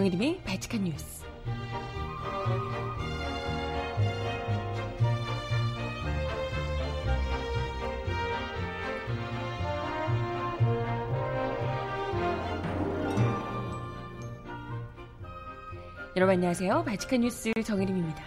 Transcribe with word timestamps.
정혜림의 0.00 0.40
발칙한 0.44 0.84
뉴스. 0.84 1.26
여러분 16.16 16.34
안녕하세요. 16.34 16.84
발칙한 16.84 17.20
뉴스 17.20 17.52
정혜림입니다. 17.62 18.24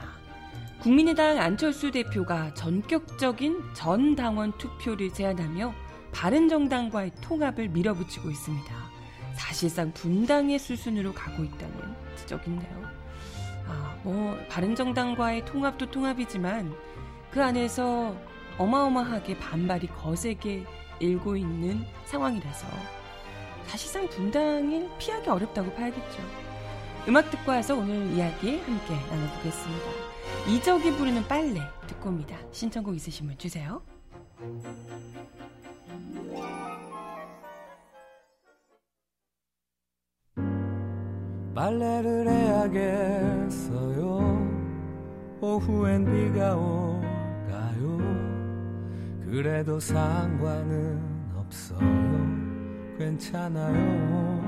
국민의당 0.79 1.39
안철수 1.39 1.89
대표가 1.89 2.53
전격적인 2.53 3.73
전 3.73 4.15
당원 4.15 4.55
투표를 4.59 5.11
제안하며 5.11 5.73
바른정당과의 6.11 7.13
통합을 7.21 7.69
밀어붙이고 7.69 8.29
있습니다. 8.29 8.72
사실상 9.33 9.91
분당의 9.93 10.59
수순으로 10.59 11.13
가고 11.13 11.43
있다는 11.43 11.75
지적인데요. 12.15 12.83
아, 13.67 13.95
뭐 14.03 14.37
바른정당과의 14.49 15.45
통합도 15.45 15.89
통합이지만 15.91 16.73
그 17.31 17.43
안에서 17.43 18.15
어마어마하게 18.57 19.39
반발이 19.39 19.87
거세게 19.87 20.65
일고 20.99 21.35
있는 21.35 21.85
상황이라서 22.05 22.67
사실상 23.65 24.07
분당을 24.09 24.89
피하기 24.99 25.29
어렵다고 25.29 25.73
봐야겠죠. 25.73 26.21
음악 27.07 27.29
듣고 27.31 27.51
와서 27.51 27.75
오늘 27.75 28.11
이야기 28.11 28.59
함께 28.59 28.93
나눠보겠습니다. 29.09 30.13
이적이 30.47 30.91
부르는 30.91 31.27
빨래 31.27 31.59
듣고 31.87 32.09
옵니다. 32.09 32.37
신청곡 32.51 32.95
있으시면 32.95 33.37
주세요. 33.37 33.81
빨래를 41.55 42.27
해야겠어요. 42.29 44.03
오후엔 45.39 46.05
비가 46.05 46.55
올까요? 46.55 47.99
그래도 49.23 49.79
상관은 49.79 51.01
없어요. 51.35 51.79
괜찮아요. 52.97 54.41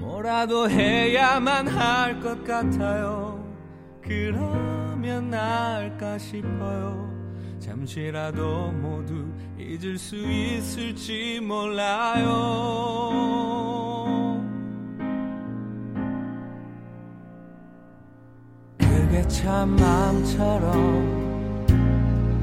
뭐라도 0.00 0.68
해야만 0.68 1.68
할 1.68 2.20
것 2.20 2.42
같아요. 2.44 3.44
그러면 4.00 5.30
나을까 5.30 6.18
싶어요. 6.18 7.04
잠시라도 7.58 8.72
모두 8.72 9.26
잊을 9.58 9.98
수 9.98 10.16
있을지 10.16 11.40
몰라요. 11.40 12.24
참 19.28 19.76
마음처럼 19.76 21.24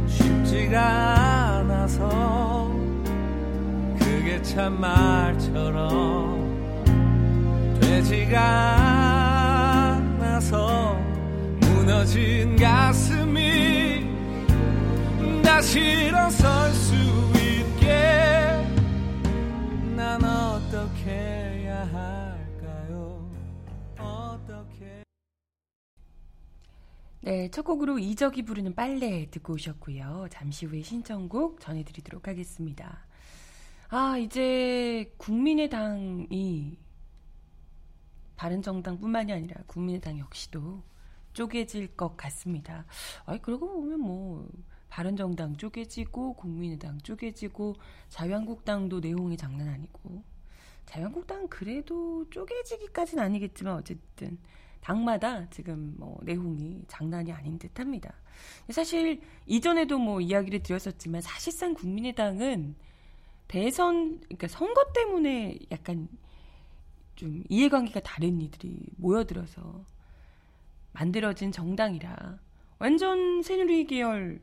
쉽지가 0.07 1.59
않아서 1.59 2.71
그게 3.99 4.41
참 4.41 4.79
말처럼 4.79 6.41
되지가 7.79 8.41
않아서 10.09 10.97
무너진 11.59 12.55
가슴이 12.55 14.07
다시 15.43 15.79
일어설 15.79 16.71
수 16.73 17.30
네, 27.23 27.49
첫 27.51 27.61
곡으로 27.61 27.99
이적이 27.99 28.41
부르는 28.45 28.73
빨래 28.73 29.29
듣고 29.29 29.53
오셨고요. 29.53 30.25
잠시 30.31 30.65
후에 30.65 30.81
신청곡 30.81 31.59
전해드리도록 31.59 32.27
하겠습니다. 32.27 33.05
아, 33.89 34.17
이제 34.17 35.13
국민의당이 35.17 36.79
바른정당뿐만이 38.35 39.33
아니라 39.33 39.61
국민의당 39.67 40.17
역시도 40.17 40.81
쪼개질 41.33 41.95
것 41.95 42.17
같습니다. 42.17 42.85
아니 43.25 43.39
그러고 43.39 43.71
보면 43.71 43.99
뭐 43.99 44.49
바른정당 44.89 45.57
쪼개지고 45.57 46.33
국민의당 46.33 46.97
쪼개지고 47.01 47.75
자유한국당도 48.09 48.99
내용이 48.99 49.37
장난 49.37 49.67
아니고 49.69 50.23
자유한국당 50.87 51.47
그래도 51.49 52.27
쪼개지기까지는 52.31 53.23
아니겠지만 53.23 53.75
어쨌든 53.75 54.39
당마다 54.81 55.47
지금 55.49 55.95
뭐 55.97 56.19
내용이 56.23 56.83
장난이 56.87 57.31
아닌 57.31 57.57
듯합니다. 57.57 58.13
사실 58.69 59.21
이전에도 59.45 59.97
뭐 59.99 60.19
이야기를 60.19 60.63
드렸었지만 60.63 61.21
사실상 61.21 61.73
국민의당은 61.73 62.75
대선 63.47 64.19
그러니까 64.21 64.47
선거 64.47 64.91
때문에 64.93 65.59
약간 65.71 66.07
좀 67.15 67.43
이해관계가 67.49 67.99
다른 67.99 68.41
이들이 68.41 68.87
모여들어서 68.97 69.85
만들어진 70.93 71.51
정당이라 71.51 72.39
완전 72.79 73.43
새누리 73.43 73.85
계열 73.85 74.41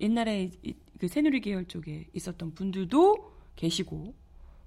옛날에 0.00 0.50
그 0.98 1.08
새누리 1.08 1.40
계열 1.40 1.66
쪽에 1.66 2.08
있었던 2.14 2.54
분들도 2.54 3.32
계시고 3.56 4.14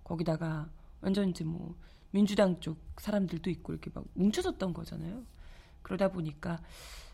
거기다가 0.03 0.69
완전 1.01 1.29
이제 1.29 1.43
뭐 1.43 1.75
민주당 2.15 2.61
쪽 2.61 2.77
사람들도 2.97 3.49
있고 3.49 3.73
이렇게 3.73 3.91
막 3.93 4.05
뭉쳐졌던 4.13 4.73
거잖아요. 4.73 5.25
그러다 5.81 6.13
보니까 6.13 6.61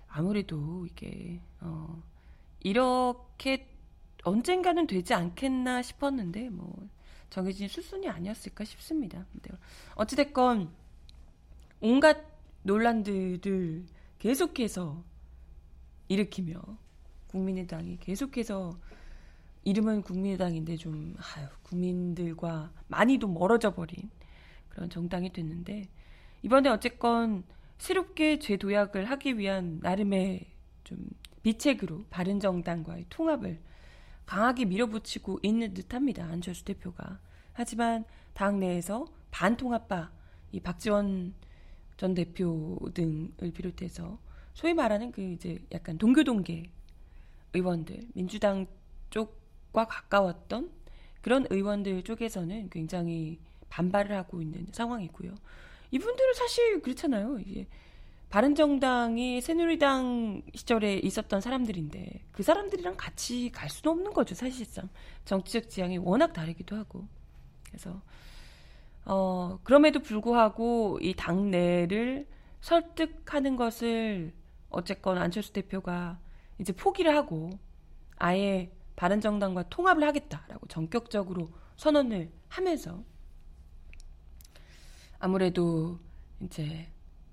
아무래도 0.08 0.86
이게 0.86 1.42
어 1.60 2.04
이렇게 2.60 3.68
언젠가는 4.24 4.86
되지 4.86 5.16
않겠나 5.16 5.82
싶었는데 5.82 6.50
뭐 6.52 6.88
정해진 7.32 7.68
수순이 7.68 8.08
아니었을까 8.10 8.64
싶습니다. 8.64 9.26
어찌됐건 9.96 10.72
온갖 11.80 12.24
논란들을 12.62 13.88
계속해서 14.20 15.04
일으키며 16.10 16.62
국민의당이 17.26 17.98
계속해서 17.98 18.78
이름은 19.64 20.04
국민의당인데 20.04 20.78
좀 20.78 21.16
아유, 21.18 21.48
국민들과 21.64 22.72
많이도 22.88 23.28
멀어져 23.28 23.74
버린 23.74 24.12
그런 24.72 24.90
정당이 24.90 25.32
됐는데 25.32 25.88
이번에 26.42 26.70
어쨌건 26.70 27.44
새롭게 27.78 28.40
재도약을 28.40 29.06
하기 29.06 29.38
위한 29.38 29.80
나름의 29.82 30.48
좀 30.84 31.08
비책으로 31.44 32.06
바른 32.10 32.40
정당과의 32.40 33.06
통합을 33.10 33.60
강하게 34.26 34.66
밀어붙이고 34.66 35.40
있는 35.44 35.74
듯합니다. 35.74 36.26
안철수 36.26 36.64
대표가. 36.64 37.20
하지만 37.54 38.06
당 38.34 38.60
내에서 38.60 39.06
반통합파 39.32 40.12
이 40.52 40.60
박지원 40.60 41.34
전 41.98 42.14
대표 42.14 42.80
등을 42.94 43.52
비롯해서 43.54 44.20
소위 44.54 44.74
말하는 44.74 45.12
그 45.12 45.22
이제 45.22 45.60
약간 45.72 45.98
동교동계 45.98 46.72
의원들 47.54 48.10
민주당 48.14 48.68
쪽과 49.10 49.86
가까웠던 49.86 50.72
그런 51.22 51.46
의원들 51.50 52.04
쪽에서는 52.04 52.70
굉장히 52.70 53.40
반발을 53.72 54.16
하고 54.16 54.42
있는 54.42 54.68
상황이고요. 54.72 55.34
이분들은 55.90 56.34
사실 56.36 56.82
그렇잖아요. 56.82 57.40
이게 57.40 57.68
바른정당이 58.30 59.42
새누리당 59.42 60.44
시절에 60.56 60.96
있었던 61.00 61.42
사람들인데 61.42 62.28
그 62.32 62.44
사람들이랑 62.44 62.96
같이 62.96 63.52
갈 63.52 63.70
수는 63.70 63.92
없는 63.92 64.14
거죠 64.14 64.36
사실상 64.36 64.88
정치적 65.26 65.70
지향이 65.70 65.98
워낙 65.98 66.32
다르기도 66.32 66.78
하고 66.78 67.06
그래서 67.68 68.02
어 69.04 69.60
그럼에도 69.64 70.00
불구하고 70.00 71.00
이 71.02 71.14
당내를 71.14 72.26
설득하는 72.62 73.58
것을 73.58 74.34
어쨌건 74.70 75.18
안철수 75.18 75.52
대표가 75.52 76.18
이제 76.58 76.72
포기를 76.72 77.14
하고 77.14 77.50
아예 78.16 78.72
바른정당과 78.96 79.64
통합을 79.64 80.08
하겠다라고 80.08 80.68
전격적으로 80.68 81.50
선언을 81.76 82.32
하면서 82.48 83.04
아무래도 85.22 86.00
이제 86.42 86.88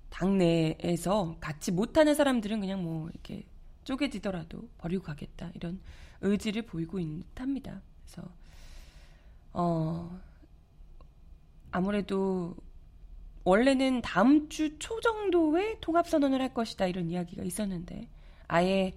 당내에서 0.09 1.37
같이 1.39 1.71
못하는 1.71 2.13
사람들은 2.13 2.59
그냥 2.59 2.83
뭐 2.83 3.09
이렇게 3.09 3.45
쪼개지더라도 3.83 4.69
버리고 4.77 5.03
가겠다 5.03 5.51
이런 5.55 5.81
의지를 6.21 6.61
보이고 6.63 6.99
있는 6.99 7.23
듯합니다. 7.33 7.81
그래서 8.05 8.29
어 9.53 10.19
아무래도 11.71 12.55
원래는 13.43 14.01
다음 14.01 14.49
주 14.49 14.77
초 14.79 14.99
정도에 15.01 15.77
통합 15.81 16.07
선언을 16.07 16.41
할 16.41 16.53
것이다 16.53 16.85
이런 16.87 17.09
이야기가 17.09 17.43
있었는데 17.43 18.07
아예 18.47 18.93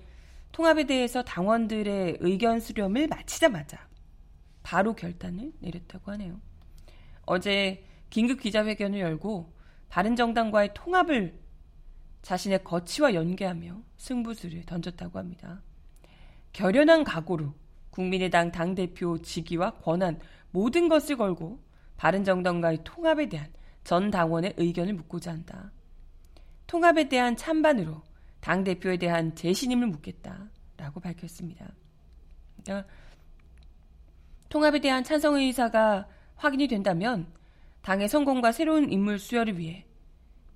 통합에 0.52 0.84
대해서 0.84 1.22
당원들의 1.22 2.18
의견 2.20 2.60
수렴을 2.60 3.08
마치자마자 3.08 3.88
바로 4.62 4.94
결단을 4.94 5.52
내렸다고 5.60 6.10
하네요. 6.12 6.40
어제 7.24 7.84
긴급 8.12 8.40
기자회견을 8.40 9.00
열고 9.00 9.54
바른정당과의 9.88 10.74
통합을 10.74 11.40
자신의 12.20 12.62
거취와 12.62 13.14
연계하며 13.14 13.82
승부수를 13.96 14.66
던졌다고 14.66 15.18
합니다. 15.18 15.62
결연한 16.52 17.04
각오로 17.04 17.54
국민의당 17.88 18.52
당대표 18.52 19.16
직위와 19.16 19.78
권한 19.78 20.20
모든 20.50 20.90
것을 20.90 21.16
걸고 21.16 21.64
바른정당과의 21.96 22.80
통합에 22.84 23.30
대한 23.30 23.50
전 23.82 24.10
당원의 24.10 24.54
의견을 24.58 24.92
묻고자 24.92 25.32
한다. 25.32 25.72
통합에 26.66 27.08
대한 27.08 27.34
찬반으로 27.34 28.02
당대표에 28.40 28.98
대한 28.98 29.34
재신임을 29.34 29.86
묻겠다 29.86 30.50
라고 30.76 31.00
밝혔습니다. 31.00 31.72
그러니까 32.62 32.86
통합에 34.50 34.80
대한 34.80 35.02
찬성 35.02 35.36
의사가 35.36 36.06
확인이 36.36 36.68
된다면 36.68 37.26
당의 37.82 38.08
성공과 38.08 38.52
새로운 38.52 38.90
인물 38.92 39.18
수혈을 39.18 39.58
위해 39.58 39.86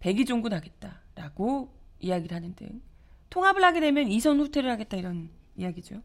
백이종군 0.00 0.52
하겠다라고 0.52 1.74
이야기를 1.98 2.34
하는 2.34 2.54
등 2.54 2.80
통합을 3.30 3.64
하게 3.64 3.80
되면 3.80 4.08
이선 4.08 4.38
후퇴를 4.40 4.70
하겠다 4.70 4.96
이런 4.96 5.30
이야기죠. 5.56 6.02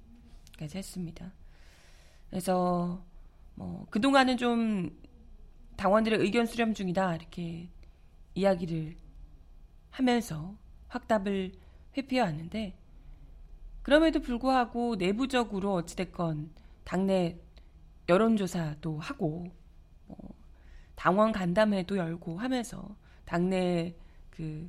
까지 0.57 0.77
했습니다. 0.77 1.31
그래서 2.29 3.03
뭐 3.55 3.85
그동안은 3.89 4.37
좀 4.37 4.99
당원들의 5.77 6.19
의견 6.19 6.45
수렴 6.45 6.73
중이다 6.73 7.15
이렇게 7.15 7.69
이야기를 8.33 8.95
하면서 9.91 10.55
확답을 10.87 11.51
회피해 11.95 12.21
왔는데 12.21 12.77
그럼에도 13.81 14.19
불구하고 14.19 14.95
내부적으로 14.95 15.73
어찌됐건 15.73 16.51
당내 16.83 17.37
여론조사도 18.07 18.99
하고 18.99 19.29
뭐 19.29 19.60
당원 21.01 21.31
간담회도 21.31 21.97
열고 21.97 22.37
하면서 22.37 22.95
당내 23.25 23.95
그 24.29 24.67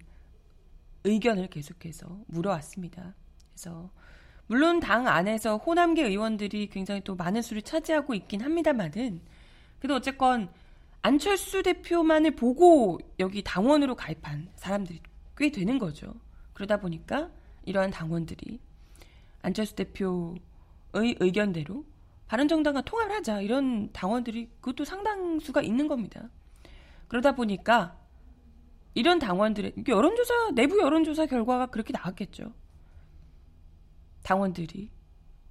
의견을 1.04 1.48
계속해서 1.48 2.22
물어왔습니다. 2.26 3.14
그래서 3.50 3.90
물론 4.46 4.80
당 4.80 5.06
안에서 5.06 5.58
호남계 5.58 6.06
의원들이 6.06 6.68
굉장히 6.68 7.02
또 7.04 7.16
많은 7.16 7.42
수를 7.42 7.60
차지하고 7.60 8.14
있긴 8.14 8.40
합니다만은 8.40 9.20
그래도 9.78 9.96
어쨌건 9.96 10.48
안철수 11.02 11.62
대표만을 11.62 12.34
보고 12.34 12.98
여기 13.18 13.42
당원으로 13.42 13.94
가입한 13.94 14.52
사람들이 14.56 15.02
꽤 15.36 15.50
되는 15.50 15.78
거죠. 15.78 16.14
그러다 16.54 16.80
보니까 16.80 17.30
이러한 17.66 17.90
당원들이 17.90 18.58
안철수 19.42 19.74
대표의 19.74 20.40
의견대로 20.96 21.84
바른정당과 22.32 22.80
통합을 22.80 23.14
하자 23.14 23.42
이런 23.42 23.92
당원들이 23.92 24.48
그것도 24.62 24.86
상당수가 24.86 25.60
있는 25.60 25.86
겁니다. 25.86 26.30
그러다 27.08 27.32
보니까 27.34 28.00
이런 28.94 29.18
당원들의 29.18 29.74
여론조사 29.86 30.52
내부 30.54 30.80
여론조사 30.80 31.26
결과가 31.26 31.66
그렇게 31.66 31.92
나왔겠죠. 31.92 32.54
당원들이 34.22 34.90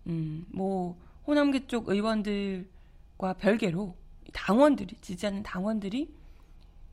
음, 0.07 0.47
뭐 0.49 0.99
호남계 1.27 1.67
쪽 1.67 1.87
의원들과 1.87 3.33
별개로 3.37 3.95
당원들이 4.33 4.95
지지하는 5.01 5.43
당원들이 5.43 6.11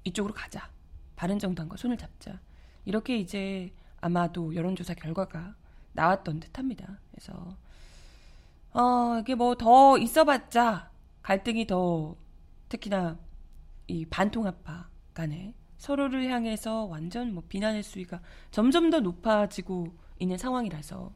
이쪽으로 0.05 0.35
가자. 0.35 0.71
바른정당과 1.17 1.79
손을 1.79 1.97
잡자. 1.97 2.39
이렇게 2.85 3.17
이제 3.17 3.73
아마도 4.03 4.55
여론조사 4.55 4.93
결과가 4.93 5.57
나왔던 5.95 6.41
듯합니다. 6.41 6.99
그래서 7.11 7.57
어, 8.79 9.19
이게 9.21 9.35
뭐 9.35 9.55
더 9.57 9.99
있어봤자 9.99 10.91
갈등이 11.23 11.67
더 11.67 12.17
특히나 12.69 13.19
이 13.89 14.07
반통합파 14.07 14.89
간에 15.15 15.55
서로를 15.79 16.29
향해서 16.31 16.85
완전 16.85 17.35
뭐 17.35 17.43
비난의 17.49 17.83
수위가 17.83 18.21
점점 18.51 18.91
더 18.91 19.01
높아지고 19.01 19.89
있는 20.21 20.39
상황이라서 20.39 21.13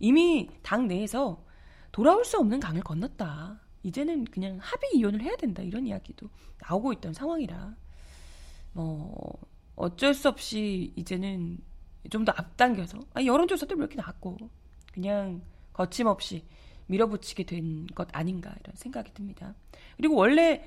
이미 0.00 0.48
당 0.62 0.88
내에서 0.88 1.44
돌아올 1.92 2.24
수 2.24 2.38
없는 2.38 2.58
강을 2.60 2.82
건넜다. 2.82 3.60
이제는 3.84 4.24
그냥 4.24 4.58
합의 4.60 4.90
이혼을 4.94 5.20
해야 5.22 5.36
된다. 5.36 5.62
이런 5.62 5.86
이야기도 5.86 6.28
나오고 6.68 6.92
있던 6.94 7.12
상황이라 7.12 7.74
뭐 8.72 9.38
어쩔 9.76 10.14
수 10.14 10.28
없이 10.28 10.92
이제는 10.96 11.58
좀 12.10 12.24
더 12.24 12.32
앞당겨서 12.36 12.98
아, 13.14 13.24
여론조사도 13.24 13.76
이렇게 13.76 13.94
나왔고 13.96 14.36
그냥 14.92 15.42
거침없이 15.72 16.44
밀어붙이게 16.86 17.44
된 17.44 17.86
것 17.94 18.08
아닌가 18.12 18.54
이런 18.60 18.76
생각이 18.76 19.12
듭니다. 19.14 19.54
그리고 19.96 20.16
원래 20.16 20.64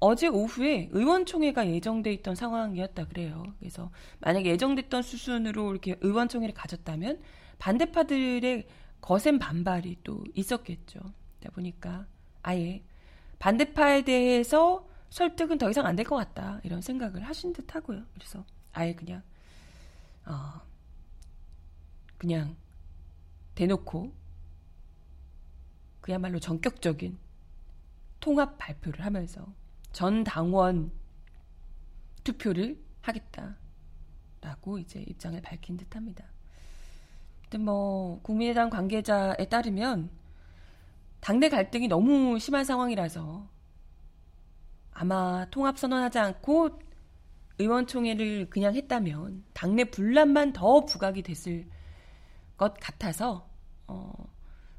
어제 0.00 0.28
오후에 0.28 0.88
의원총회가 0.92 1.68
예정돼 1.68 2.12
있던 2.14 2.34
상황이었다 2.34 3.06
그래요. 3.08 3.42
그래서 3.58 3.90
만약에 4.20 4.50
예정됐던 4.50 5.02
수순으로 5.02 5.70
이렇게 5.72 5.96
의원총회를 6.00 6.54
가졌다면 6.54 7.20
반대파들의 7.58 8.66
거센 9.00 9.38
반발이 9.38 9.98
또 10.04 10.24
있었겠죠. 10.34 11.00
그러다 11.40 11.54
보니까 11.54 12.06
아예 12.42 12.82
반대파에 13.38 14.02
대해서 14.04 14.86
설득은 15.10 15.58
더 15.58 15.70
이상 15.70 15.86
안 15.86 15.96
될 15.96 16.04
것 16.06 16.16
같다 16.16 16.60
이런 16.64 16.80
생각을 16.82 17.22
하신 17.22 17.52
듯 17.52 17.74
하고요. 17.74 18.02
그래서 18.14 18.44
아예 18.72 18.94
그냥 18.94 19.22
어 20.26 20.60
그냥 22.18 22.56
대놓고 23.54 24.12
그야말로 26.04 26.38
전격적인 26.38 27.18
통합 28.20 28.58
발표를 28.58 29.06
하면서 29.06 29.54
전 29.90 30.22
당원 30.22 30.92
투표를 32.24 32.78
하겠다라고 33.00 34.80
이제 34.80 35.00
입장을 35.00 35.40
밝힌 35.40 35.78
듯합니다. 35.78 36.26
근데 37.44 37.56
뭐 37.56 38.20
국민의당 38.20 38.68
관계자에 38.68 39.48
따르면 39.48 40.10
당내 41.20 41.48
갈등이 41.48 41.88
너무 41.88 42.38
심한 42.38 42.66
상황이라서 42.66 43.48
아마 44.92 45.46
통합 45.50 45.78
선언하지 45.78 46.18
않고 46.18 46.80
의원총회를 47.58 48.50
그냥 48.50 48.74
했다면 48.74 49.42
당내 49.54 49.84
분란만 49.84 50.52
더 50.52 50.84
부각이 50.84 51.22
됐을 51.22 51.66
것 52.58 52.74
같아서 52.78 53.48
어 53.86 54.33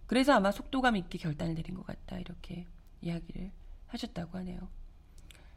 그래서 0.08 0.34
아마 0.34 0.52
속도감 0.52 0.96
있게 0.98 1.18
결단을 1.18 1.56
내린 1.56 1.76
것 1.76 1.86
같다 1.86 2.18
이렇게 2.20 2.66
이야기를 3.02 3.52
하셨다고 3.88 4.38
하네요. 4.40 4.70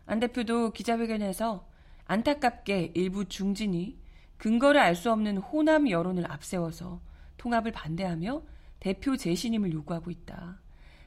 안 0.06 0.20
대표도 0.20 0.72
기자회견에서 0.72 1.68
안타깝게 2.06 2.92
일부 2.94 3.26
중진이 3.26 3.98
근거를 4.38 4.80
알 4.80 4.94
수 4.94 5.12
없는 5.12 5.38
호남 5.38 5.90
여론을 5.90 6.30
앞세워서 6.30 7.02
통합을 7.36 7.72
반대하며 7.72 8.42
대표 8.80 9.16
재신임을 9.16 9.72
요구하고 9.72 10.10
있다. 10.10 10.60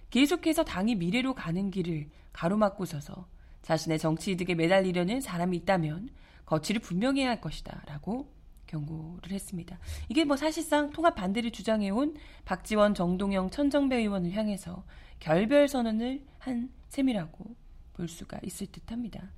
계속해서 0.09 0.63
당이 0.63 0.95
미래로 0.95 1.33
가는 1.33 1.71
길을 1.71 2.09
가로막고 2.33 2.85
서서 2.85 3.27
자신의 3.61 3.99
정치 3.99 4.31
이득에 4.31 4.55
매달리려는 4.55 5.21
사람이 5.21 5.57
있다면 5.57 6.09
거취를 6.45 6.81
분명히 6.81 7.21
해야 7.21 7.29
할 7.29 7.41
것이다. 7.41 7.83
라고 7.87 8.33
경고를 8.71 9.31
했습니다. 9.31 9.77
이게 10.09 10.23
뭐 10.23 10.37
사실상 10.37 10.91
통합 10.91 11.15
반대를 11.15 11.51
주장해온 11.51 12.15
박지원, 12.45 12.95
정동영, 12.95 13.49
천정배 13.49 13.97
의원을 13.97 14.31
향해서 14.31 14.83
결별 15.19 15.67
선언을 15.67 16.23
한 16.39 16.71
셈이라고 16.87 17.55
볼 17.93 18.07
수가 18.07 18.39
있을 18.43 18.67
듯 18.67 18.91
합니다. 18.91 19.31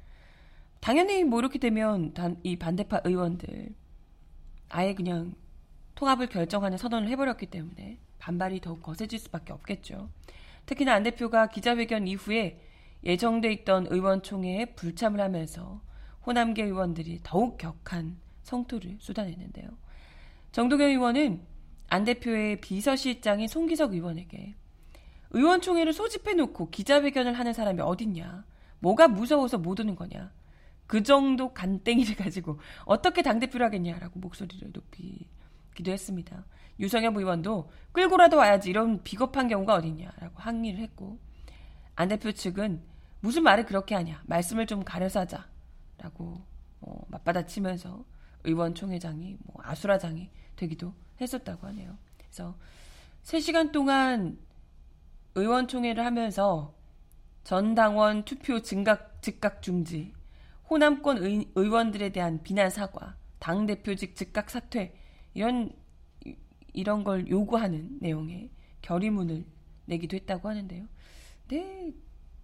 당연히 0.79 1.23
뭐 1.23 1.39
이렇게 1.39 1.59
되면 1.59 2.13
이 2.43 2.57
반대파 2.57 3.01
의원들 3.03 3.73
아예 4.69 4.93
그냥 4.93 5.33
통합을 5.95 6.27
결정하는 6.27 6.77
선언을 6.77 7.07
해버렸기 7.09 7.47
때문에 7.47 7.99
반발이 8.19 8.61
더욱 8.61 8.81
거세질 8.81 9.19
수밖에 9.19 9.53
없겠죠. 9.53 10.09
특히나 10.65 10.93
안 10.93 11.03
대표가 11.03 11.47
기자회견 11.47 12.07
이후에 12.07 12.59
예정돼 13.03 13.51
있던 13.51 13.87
의원총회에 13.89 14.65
불참을 14.75 15.19
하면서 15.19 15.81
호남계 16.25 16.63
의원들이 16.63 17.19
더욱 17.21 17.57
격한 17.57 18.17
성토를 18.43 18.97
쏟아냈는데요. 18.99 19.69
정동영 20.51 20.89
의원은 20.89 21.41
안 21.89 22.03
대표의 22.03 22.61
비서실장인 22.61 23.47
송기석 23.47 23.93
의원에게 23.93 24.55
의원총회를 25.31 25.93
소집해놓고 25.93 26.69
기자회견을 26.69 27.33
하는 27.33 27.53
사람이 27.53 27.81
어딨냐. 27.81 28.45
뭐가 28.79 29.07
무서워서 29.07 29.57
못 29.57 29.79
오는 29.79 29.95
거냐. 29.95 30.31
그 30.85 31.01
정도 31.01 31.53
간땡이를 31.53 32.15
가지고 32.17 32.59
어떻게 32.85 33.21
당대표를 33.21 33.65
하겠냐라고 33.65 34.19
목소리를 34.19 34.71
높이기도 34.73 35.91
했습니다. 35.91 36.45
유성엽 36.79 37.17
의원도 37.17 37.69
끌고라도 37.91 38.37
와야지 38.37 38.69
이런 38.69 39.03
비겁한 39.03 39.47
경우가 39.47 39.75
어딨냐라고 39.75 40.35
항의를 40.35 40.79
했고 40.79 41.19
안 41.95 42.09
대표 42.09 42.31
측은 42.31 42.81
무슨 43.19 43.43
말을 43.43 43.65
그렇게 43.65 43.95
하냐 43.95 44.21
말씀을 44.25 44.65
좀 44.65 44.83
가려서 44.83 45.21
하자라고 45.21 46.45
어, 46.81 47.01
맞받아치면서 47.07 48.03
의원 48.43 48.75
총회장이 48.75 49.37
뭐 49.43 49.55
아수라장이 49.63 50.29
되기도 50.55 50.93
했었다고 51.19 51.67
하네요. 51.67 51.97
그래서 52.17 52.57
3시간 53.23 53.71
동안 53.71 54.37
의원총회를 55.35 56.05
하면서 56.05 56.75
전 57.43 57.75
당원 57.75 58.23
투표 58.23 58.61
증각, 58.61 59.21
즉각 59.21 59.61
중지, 59.61 60.13
호남권 60.69 61.17
의, 61.17 61.49
의원들에 61.55 62.11
대한 62.11 62.41
비난 62.43 62.69
사과, 62.69 63.17
당 63.39 63.65
대표직 63.65 64.15
즉각 64.15 64.49
사퇴 64.49 64.95
이런 65.33 65.71
이런 66.73 67.03
걸 67.03 67.27
요구하는 67.27 67.97
내용의 67.99 68.49
결의문을 68.81 69.45
내기도 69.85 70.15
했다고 70.15 70.49
하는데요. 70.49 70.87
네, 71.49 71.93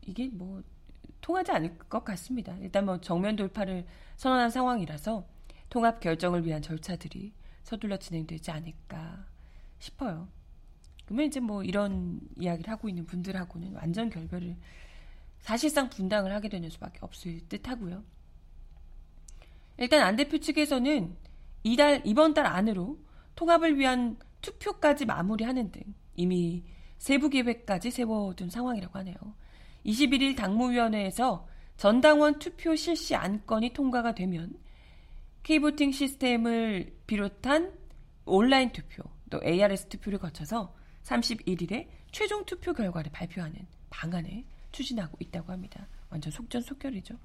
이게 0.05 0.27
뭐 0.27 0.61
통하지 1.21 1.51
않을 1.51 1.77
것 1.77 2.03
같습니다. 2.03 2.55
일단 2.57 2.85
뭐 2.85 2.99
정면 3.01 3.35
돌파를 3.35 3.85
선언한 4.17 4.49
상황이라서 4.49 5.25
통합 5.69 5.99
결정을 5.99 6.45
위한 6.45 6.61
절차들이 6.61 7.33
서둘러 7.63 7.97
진행되지 7.97 8.51
않을까 8.51 9.25
싶어요. 9.79 10.27
그러면 11.05 11.25
이제 11.25 11.39
뭐 11.39 11.63
이런 11.63 12.19
이야기를 12.37 12.71
하고 12.71 12.89
있는 12.89 13.05
분들하고는 13.05 13.73
완전 13.73 14.09
결별을 14.09 14.55
사실상 15.39 15.89
분당을 15.89 16.33
하게 16.33 16.49
되는 16.49 16.69
수밖에 16.69 16.99
없을 17.01 17.39
듯 17.47 17.67
하고요. 17.67 18.03
일단 19.77 20.01
안 20.03 20.15
대표 20.15 20.37
측에서는 20.37 21.15
이달, 21.63 22.01
이번 22.05 22.33
달 22.33 22.45
안으로 22.45 22.99
통합을 23.35 23.77
위한 23.77 24.17
투표까지 24.41 25.05
마무리하는 25.05 25.71
등 25.71 25.81
이미 26.15 26.63
세부 26.97 27.29
계획까지 27.29 27.91
세워둔 27.91 28.49
상황이라고 28.49 28.99
하네요. 28.99 29.15
21일 29.85 30.35
당무위원회에서 30.35 31.47
전당원 31.77 32.39
투표 32.39 32.75
실시 32.75 33.15
안건이 33.15 33.71
통과가 33.71 34.13
되면 34.13 34.53
K보팅 35.43 35.91
시스템을 35.91 36.93
비롯한 37.07 37.73
온라인 38.25 38.71
투표, 38.71 39.03
또 39.29 39.39
ARS 39.43 39.87
투표를 39.87 40.19
거쳐서 40.19 40.75
31일에 41.03 41.87
최종 42.11 42.45
투표 42.45 42.73
결과를 42.73 43.11
발표하는 43.11 43.65
방안을 43.89 44.43
추진하고 44.71 45.17
있다고 45.19 45.51
합니다. 45.51 45.87
완전 46.09 46.31
속전속결이죠. 46.31 47.15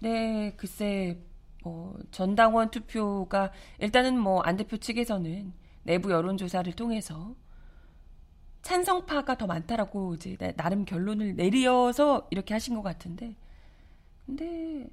네, 0.00 0.52
글쎄, 0.56 1.18
뭐, 1.62 1.98
전당원 2.10 2.70
투표가, 2.70 3.52
일단은 3.78 4.18
뭐, 4.18 4.40
안 4.42 4.56
대표 4.56 4.76
측에서는 4.76 5.52
내부 5.84 6.10
여론 6.10 6.36
조사를 6.36 6.70
통해서 6.74 7.34
찬성파가 8.62 9.36
더 9.36 9.46
많다라고 9.46 10.14
이제 10.14 10.36
나름 10.56 10.84
결론을 10.84 11.36
내려서 11.36 12.28
이렇게 12.30 12.54
하신 12.54 12.74
것 12.74 12.82
같은데, 12.82 13.36
근데 14.26 14.88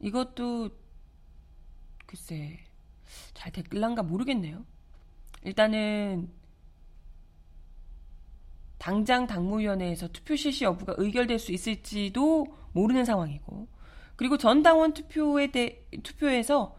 이것도 0.00 0.70
글쎄 2.06 2.58
잘 3.34 3.52
될란가 3.52 4.02
모르겠네요. 4.02 4.64
일단은 5.42 6.30
당장 8.78 9.26
당무위원회에서 9.26 10.08
투표 10.08 10.36
실시 10.36 10.64
여부가 10.64 10.94
의결될 10.98 11.38
수 11.38 11.52
있을지도 11.52 12.46
모르는 12.72 13.04
상황이고, 13.04 13.68
그리고 14.16 14.36
전 14.36 14.62
당원 14.62 14.92
투표에 14.92 15.50
대, 15.50 15.84
투표에서 16.02 16.76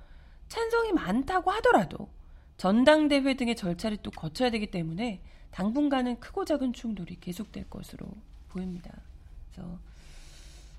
찬성이 0.47 0.91
많다고 0.93 1.51
하더라도 1.51 2.09
전당대회 2.57 3.35
등의 3.35 3.55
절차를 3.55 3.97
또 3.97 4.11
거쳐야 4.11 4.49
되기 4.49 4.67
때문에 4.71 5.21
당분간은 5.51 6.19
크고 6.19 6.45
작은 6.45 6.73
충돌이 6.73 7.19
계속될 7.19 7.69
것으로 7.69 8.07
보입니다. 8.49 8.91
그래서 9.51 9.79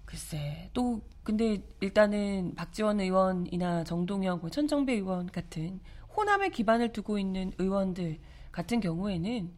글쎄 0.07 0.71
또 0.73 1.03
근데 1.23 1.59
일단은 1.81 2.55
박지원 2.55 3.01
의원이나 3.01 3.85
정동영, 3.85 4.41
뭐 4.41 4.49
천정배 4.49 4.95
의원 4.95 5.27
같은 5.27 5.81
호남에 6.17 6.49
기반을 6.49 6.93
두고 6.93 7.19
있는 7.19 7.53
의원들 7.59 8.19
같은 8.53 8.81
경우에는 8.81 9.53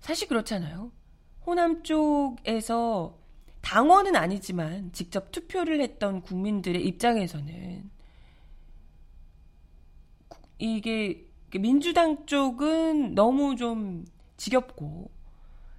사실 0.00 0.28
그렇잖아요. 0.28 0.92
호남 1.46 1.82
쪽에서 1.82 3.18
당원은 3.62 4.14
아니지만 4.14 4.92
직접 4.92 5.32
투표를 5.32 5.80
했던 5.80 6.20
국민들의 6.20 6.84
입장에서는 6.84 7.90
이게 10.58 11.26
민주당 11.58 12.26
쪽은 12.26 13.14
너무 13.14 13.56
좀 13.56 14.04
지겹고 14.36 15.10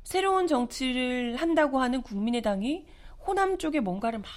새로운 0.04 0.48
정치를 0.48 1.38
한다고 1.38 1.80
하는 1.80 2.02
국민의당이 2.02 2.86
호남 3.26 3.58
쪽에 3.58 3.80
뭔가를 3.80 4.20
막 4.20 4.28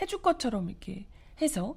해줄 0.00 0.22
것처럼 0.22 0.70
이렇게 0.70 1.06
해서 1.40 1.76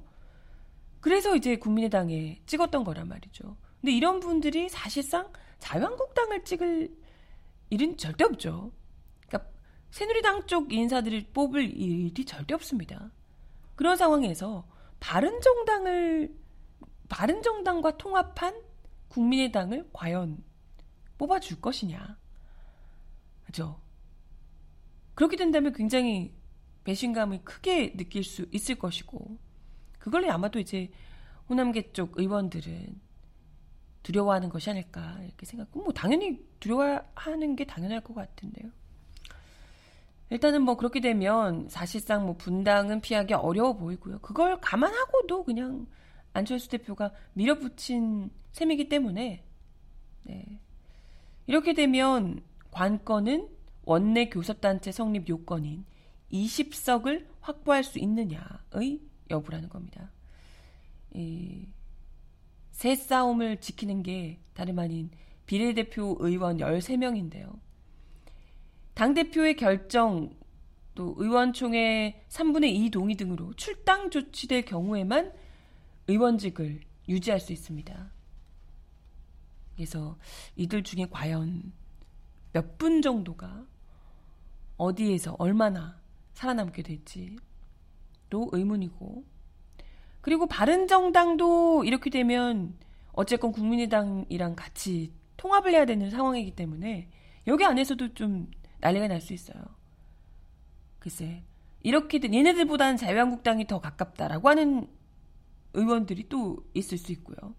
그래서 0.99 1.35
이제 1.35 1.55
국민의당에 1.57 2.41
찍었던 2.45 2.83
거란 2.83 3.07
말이죠. 3.07 3.57
근데 3.79 3.91
이런 3.91 4.19
분들이 4.19 4.69
사실상 4.69 5.31
자유한국당을 5.59 6.43
찍을 6.43 6.95
일은 7.69 7.97
절대 7.97 8.23
없죠. 8.23 8.71
그러니까 9.27 9.51
새누리당 9.91 10.47
쪽 10.47 10.73
인사들을 10.73 11.27
뽑을 11.33 11.69
일이 11.77 12.25
절대 12.25 12.53
없습니다. 12.53 13.11
그런 13.75 13.97
상황에서 13.97 14.67
바른정당을 14.99 16.35
바른정당과 17.09 17.97
통합한 17.97 18.61
국민의당을 19.09 19.89
과연 19.93 20.43
뽑아줄 21.17 21.61
것이냐. 21.61 22.17
그죠? 23.45 23.79
그렇게 25.13 25.37
된다면 25.37 25.71
굉장히 25.73 26.34
배신감을 26.85 27.43
크게 27.43 27.97
느낄 27.97 28.23
수 28.23 28.45
있을 28.51 28.75
것이고, 28.75 29.37
그걸 29.99 30.29
아마도 30.29 30.59
이제 30.59 30.89
호남계 31.49 31.91
쪽 31.91 32.17
의원들은 32.17 33.01
두려워하는 34.03 34.49
것이 34.49 34.69
아닐까 34.69 35.17
이렇게 35.23 35.45
생각하고, 35.45 35.81
뭐 35.83 35.93
당연히 35.93 36.39
두려워하는 36.59 37.55
게 37.55 37.65
당연할 37.65 38.01
것 38.01 38.13
같은데요. 38.13 38.71
일단은 40.29 40.63
뭐 40.63 40.75
그렇게 40.75 41.01
되면 41.01 41.67
사실상 41.69 42.25
뭐 42.25 42.35
분당은 42.35 43.01
피하기 43.01 43.33
어려워 43.33 43.73
보이고요. 43.73 44.19
그걸 44.19 44.59
감안하고도 44.59 45.43
그냥 45.43 45.87
안철수 46.33 46.69
대표가 46.69 47.11
밀어붙인 47.33 48.29
셈이기 48.51 48.89
때문에 48.89 49.43
네. 50.23 50.59
이렇게 51.47 51.73
되면 51.73 52.41
관건은 52.71 53.49
원내 53.83 54.29
교섭단체 54.29 54.91
성립 54.91 55.29
요건인 55.29 55.85
20석을 56.31 57.27
확보할 57.41 57.83
수 57.83 57.99
있느냐의 57.99 59.01
여부라는 59.29 59.69
겁니다. 59.69 60.11
이, 61.13 61.67
새 62.71 62.95
싸움을 62.95 63.61
지키는 63.61 64.03
게 64.03 64.39
다름 64.53 64.79
아닌 64.79 65.09
비례대표 65.45 66.17
의원 66.19 66.57
13명인데요. 66.57 67.59
당대표의 68.95 69.55
결정, 69.55 70.35
또 70.95 71.13
의원총회 71.17 72.25
3분의 72.29 72.73
2 72.73 72.89
동의 72.89 73.15
등으로 73.15 73.53
출당 73.55 74.09
조치될 74.09 74.63
경우에만 74.65 75.33
의원직을 76.07 76.81
유지할 77.07 77.39
수 77.39 77.51
있습니다. 77.53 78.11
그래서 79.75 80.17
이들 80.55 80.83
중에 80.83 81.07
과연 81.09 81.73
몇 82.53 82.77
분 82.77 83.01
정도가 83.01 83.65
어디에서 84.77 85.35
얼마나 85.37 85.99
살아남게 86.35 86.83
될지 86.83 87.37
또 88.29 88.49
의문이고 88.51 89.25
그리고 90.21 90.47
바른정당도 90.47 91.83
이렇게 91.85 92.09
되면 92.09 92.77
어쨌건 93.13 93.51
국민의당이랑 93.51 94.55
같이 94.55 95.13
통합을 95.37 95.73
해야 95.73 95.85
되는 95.85 96.09
상황이기 96.09 96.55
때문에 96.55 97.09
여기 97.47 97.63
안에서도 97.65 98.13
좀 98.13 98.51
난리가 98.81 99.07
날 99.07 99.21
수 99.21 99.33
있어요. 99.33 99.63
글쎄 100.99 101.43
이렇게 101.81 102.19
된 102.19 102.33
얘네들보다는 102.33 102.97
자유한국당이 102.97 103.67
더 103.67 103.79
가깝다라고 103.79 104.49
하는 104.49 104.89
의원들이 105.73 106.29
또 106.29 106.57
있을 106.73 106.97
수 106.97 107.11
있고요. 107.11 107.55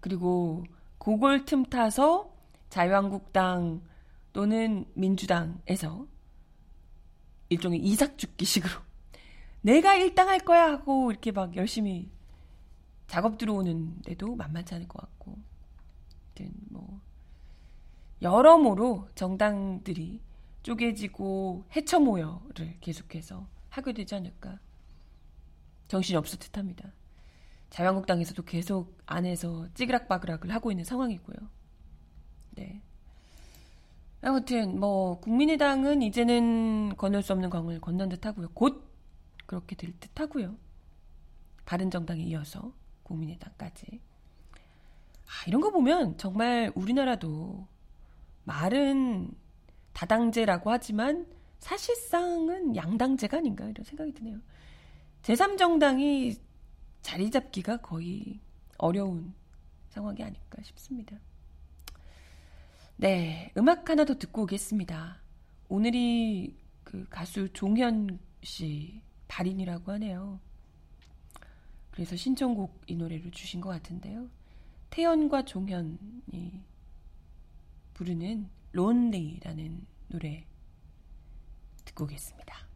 그리고 0.00 0.64
그걸 0.98 1.44
틈타서 1.44 2.34
자유한국당 2.70 3.82
또는 4.32 4.86
민주당에서 4.94 6.06
일종의 7.48 7.80
이삭 7.80 8.18
죽기식으로 8.18 8.72
내가 9.62 9.94
일당할 9.94 10.40
거야 10.40 10.70
하고 10.70 11.10
이렇게 11.10 11.32
막 11.32 11.56
열심히 11.56 12.10
작업 13.06 13.38
들어오는데도 13.38 14.34
만만치 14.36 14.74
않을 14.74 14.88
것 14.88 15.00
같고 15.00 15.38
뭐 16.70 17.00
여러모로 18.22 19.08
정당들이 19.14 20.20
쪼개지고 20.62 21.64
해쳐 21.76 22.00
모여를 22.00 22.78
계속해서 22.80 23.46
하게 23.70 23.92
되지 23.92 24.14
않을까 24.14 24.58
정신이 25.88 26.16
없을 26.16 26.38
듯합니다. 26.38 26.92
자유한국당에서도 27.70 28.42
계속 28.44 28.96
안에서 29.06 29.68
찌그락바그락을 29.74 30.52
하고 30.52 30.70
있는 30.70 30.84
상황이고요. 30.84 31.36
네. 32.52 32.82
아무튼 34.26 34.80
뭐 34.80 35.20
국민의당은 35.20 36.02
이제는 36.02 36.96
건널 36.96 37.22
수 37.22 37.32
없는 37.32 37.48
강을 37.48 37.80
건넌 37.80 38.08
듯하고요. 38.08 38.48
곧 38.54 38.84
그렇게 39.46 39.76
될 39.76 39.92
듯하고요. 40.00 40.56
바른정당에 41.64 42.24
이어서 42.24 42.72
국민의당까지. 43.04 44.00
아, 44.50 45.30
이런 45.46 45.60
거 45.60 45.70
보면 45.70 46.18
정말 46.18 46.72
우리나라도 46.74 47.68
말은 48.42 49.30
다당제라고 49.92 50.72
하지만 50.72 51.28
사실상은 51.60 52.74
양당제가 52.74 53.36
아닌가 53.36 53.64
이런 53.68 53.84
생각이 53.84 54.12
드네요. 54.12 54.40
제3정당이 55.22 56.36
자리 57.00 57.30
잡기가 57.30 57.76
거의 57.76 58.40
어려운 58.76 59.34
상황이 59.90 60.24
아닐까 60.24 60.60
싶습니다. 60.64 61.16
네, 62.98 63.52
음악 63.58 63.90
하나 63.90 64.06
더 64.06 64.14
듣고 64.14 64.44
오겠습니다. 64.44 65.20
오늘이 65.68 66.56
그 66.82 67.06
가수 67.10 67.52
종현 67.52 68.18
씨 68.42 69.02
발인이라고 69.28 69.92
하네요. 69.92 70.40
그래서 71.90 72.16
신청곡 72.16 72.80
이 72.86 72.96
노래를 72.96 73.30
주신 73.32 73.60
것 73.60 73.68
같은데요. 73.68 74.30
태연과 74.88 75.44
종현이 75.44 76.62
부르는 77.92 78.48
론리라는 78.72 79.86
노래 80.08 80.46
듣고 81.84 82.04
오겠습니다. 82.04 82.66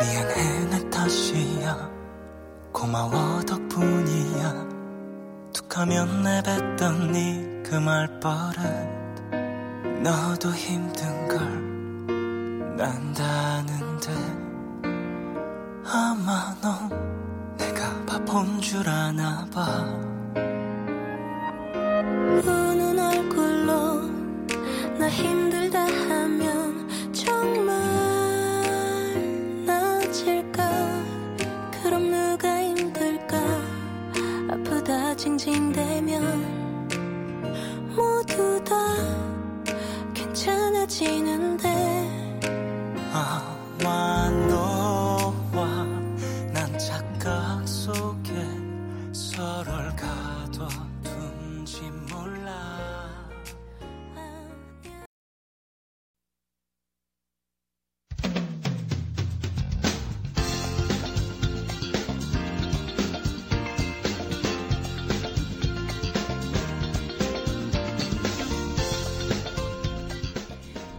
미안해 0.00 0.64
내 0.70 0.90
탓이야. 0.90 1.90
고마워 2.72 3.42
덕분이야. 3.42 4.68
툭하면 5.52 6.22
내뱉던 6.22 7.12
네그 7.12 7.74
말버릇. 7.74 8.56
너도 10.02 10.50
힘든 10.52 11.28
걸 11.28 11.38
난다는데. 12.76 14.10
아마 15.84 16.54
넌 16.62 17.56
내가 17.58 17.92
바본 18.06 18.60
줄 18.62 18.88
아나 18.88 19.46
봐. 19.52 19.84
우는 22.42 22.98
얼굴로 22.98 24.00
나 24.98 25.10
힘들 25.10 25.49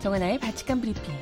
정하나의 0.02 0.40
바칙한 0.40 0.82
브리핑. 0.82 1.14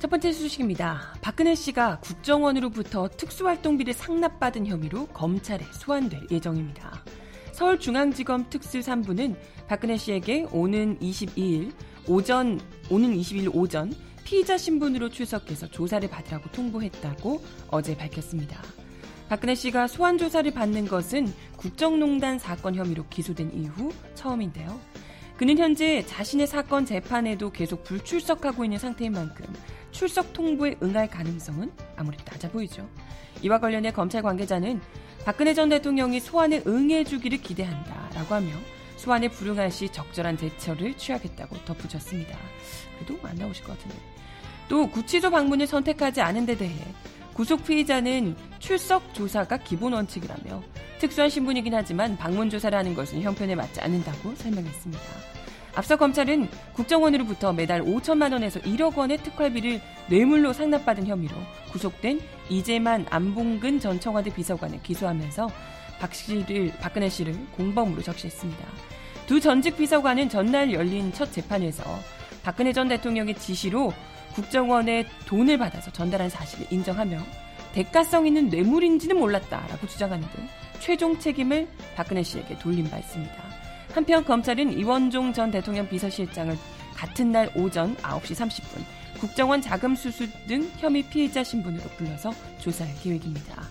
첫 0.00 0.10
번째 0.10 0.32
소식입니다. 0.32 1.14
박근혜 1.20 1.54
씨가 1.54 2.00
국정원으로부터 2.00 3.08
특수활동비를 3.16 3.92
상납받은 3.92 4.66
혐의로 4.66 5.06
검찰에 5.06 5.64
소환될 5.72 6.26
예정입니다. 6.32 7.04
서울중앙지검 7.52 8.50
특수 8.50 8.80
3부는 8.80 9.36
박근혜 9.68 9.96
씨에게 9.96 10.48
오는 10.50 10.98
22일 10.98 11.72
오전 12.08 12.58
오는 12.90 13.14
22일 13.14 13.54
오전 13.54 13.92
피의자 14.30 14.56
신분으로 14.56 15.08
출석해서 15.08 15.72
조사를 15.72 16.08
받으라고 16.08 16.52
통보했다고 16.52 17.42
어제 17.66 17.96
밝혔습니다. 17.96 18.62
박근혜 19.28 19.56
씨가 19.56 19.88
소환 19.88 20.18
조사를 20.18 20.48
받는 20.52 20.86
것은 20.86 21.34
국정농단 21.56 22.38
사건 22.38 22.76
혐의로 22.76 23.04
기소된 23.10 23.52
이후 23.52 23.90
처음인데요. 24.14 24.80
그는 25.36 25.58
현재 25.58 26.06
자신의 26.06 26.46
사건 26.46 26.86
재판에도 26.86 27.50
계속 27.50 27.82
불출석하고 27.82 28.62
있는 28.62 28.78
상태인 28.78 29.10
만큼 29.10 29.52
출석 29.90 30.32
통보에 30.32 30.76
응할 30.80 31.10
가능성은 31.10 31.72
아무래도 31.96 32.22
낮아 32.30 32.50
보이죠. 32.50 32.88
이와 33.42 33.58
관련해 33.58 33.90
검찰 33.90 34.22
관계자는 34.22 34.80
박근혜 35.24 35.54
전 35.54 35.70
대통령이 35.70 36.20
소환에 36.20 36.62
응해주기를 36.68 37.38
기대한다라고 37.38 38.32
하며 38.32 38.50
소환에 38.96 39.28
불응할 39.28 39.72
시 39.72 39.88
적절한 39.88 40.36
대처를 40.36 40.96
취하겠다고 40.96 41.64
덧붙였습니다. 41.64 42.38
그래도 42.94 43.18
안 43.26 43.34
나오실 43.34 43.64
것 43.64 43.76
같은데. 43.76 44.09
또 44.70 44.86
구치소 44.86 45.30
방문을 45.30 45.66
선택하지 45.66 46.20
않은 46.20 46.46
데 46.46 46.56
대해 46.56 46.72
구속 47.34 47.64
피의자는 47.64 48.36
출석 48.60 49.12
조사가 49.12 49.58
기본 49.58 49.92
원칙이라며 49.92 50.62
특수한 51.00 51.28
신분이긴 51.28 51.74
하지만 51.74 52.16
방문 52.16 52.48
조사를 52.48 52.78
하는 52.78 52.94
것은 52.94 53.20
형편에 53.20 53.56
맞지 53.56 53.80
않는다고 53.80 54.32
설명했습니다. 54.36 55.02
앞서 55.74 55.96
검찰은 55.96 56.48
국정원으로부터 56.74 57.52
매달 57.52 57.82
5천만 57.82 58.32
원에서 58.32 58.60
1억 58.60 58.96
원의 58.96 59.18
특활비를 59.18 59.80
뇌물로 60.08 60.52
상납받은 60.52 61.06
혐의로 61.06 61.34
구속된 61.72 62.20
이재만 62.48 63.06
안봉근 63.10 63.80
전 63.80 63.98
청와대 63.98 64.32
비서관을 64.32 64.82
기소하면서 64.82 65.50
박 65.98 66.14
씨를 66.14 66.72
박근혜 66.80 67.08
씨를 67.08 67.34
공범으로 67.56 68.02
적시했습니다. 68.02 68.64
두 69.26 69.40
전직 69.40 69.76
비서관은 69.76 70.28
전날 70.28 70.72
열린 70.72 71.12
첫 71.12 71.32
재판에서 71.32 71.82
박근혜 72.42 72.72
전 72.72 72.88
대통령의 72.88 73.34
지시로 73.34 73.92
국정원에 74.34 75.06
돈을 75.26 75.58
받아서 75.58 75.90
전달한 75.90 76.28
사실을 76.28 76.66
인정하며 76.70 77.18
대가성 77.72 78.26
있는 78.26 78.48
뇌물인지는 78.48 79.16
몰랐다라고 79.16 79.86
주장하는 79.86 80.28
등 80.30 80.48
최종 80.80 81.18
책임을 81.18 81.68
박근혜 81.94 82.22
씨에게 82.22 82.58
돌린 82.58 82.88
바 82.90 82.98
있습니다. 82.98 83.34
한편 83.92 84.24
검찰은 84.24 84.78
이원종 84.78 85.32
전 85.32 85.50
대통령 85.50 85.88
비서실장을 85.88 86.56
같은 86.94 87.32
날 87.32 87.50
오전 87.54 87.96
9시 87.96 88.34
30분 88.34 88.84
국정원 89.20 89.60
자금 89.60 89.94
수수 89.94 90.28
등 90.46 90.70
혐의 90.78 91.02
피해자 91.02 91.44
신분으로 91.44 91.82
불러서 91.96 92.32
조사할 92.58 92.94
계획입니다. 93.02 93.62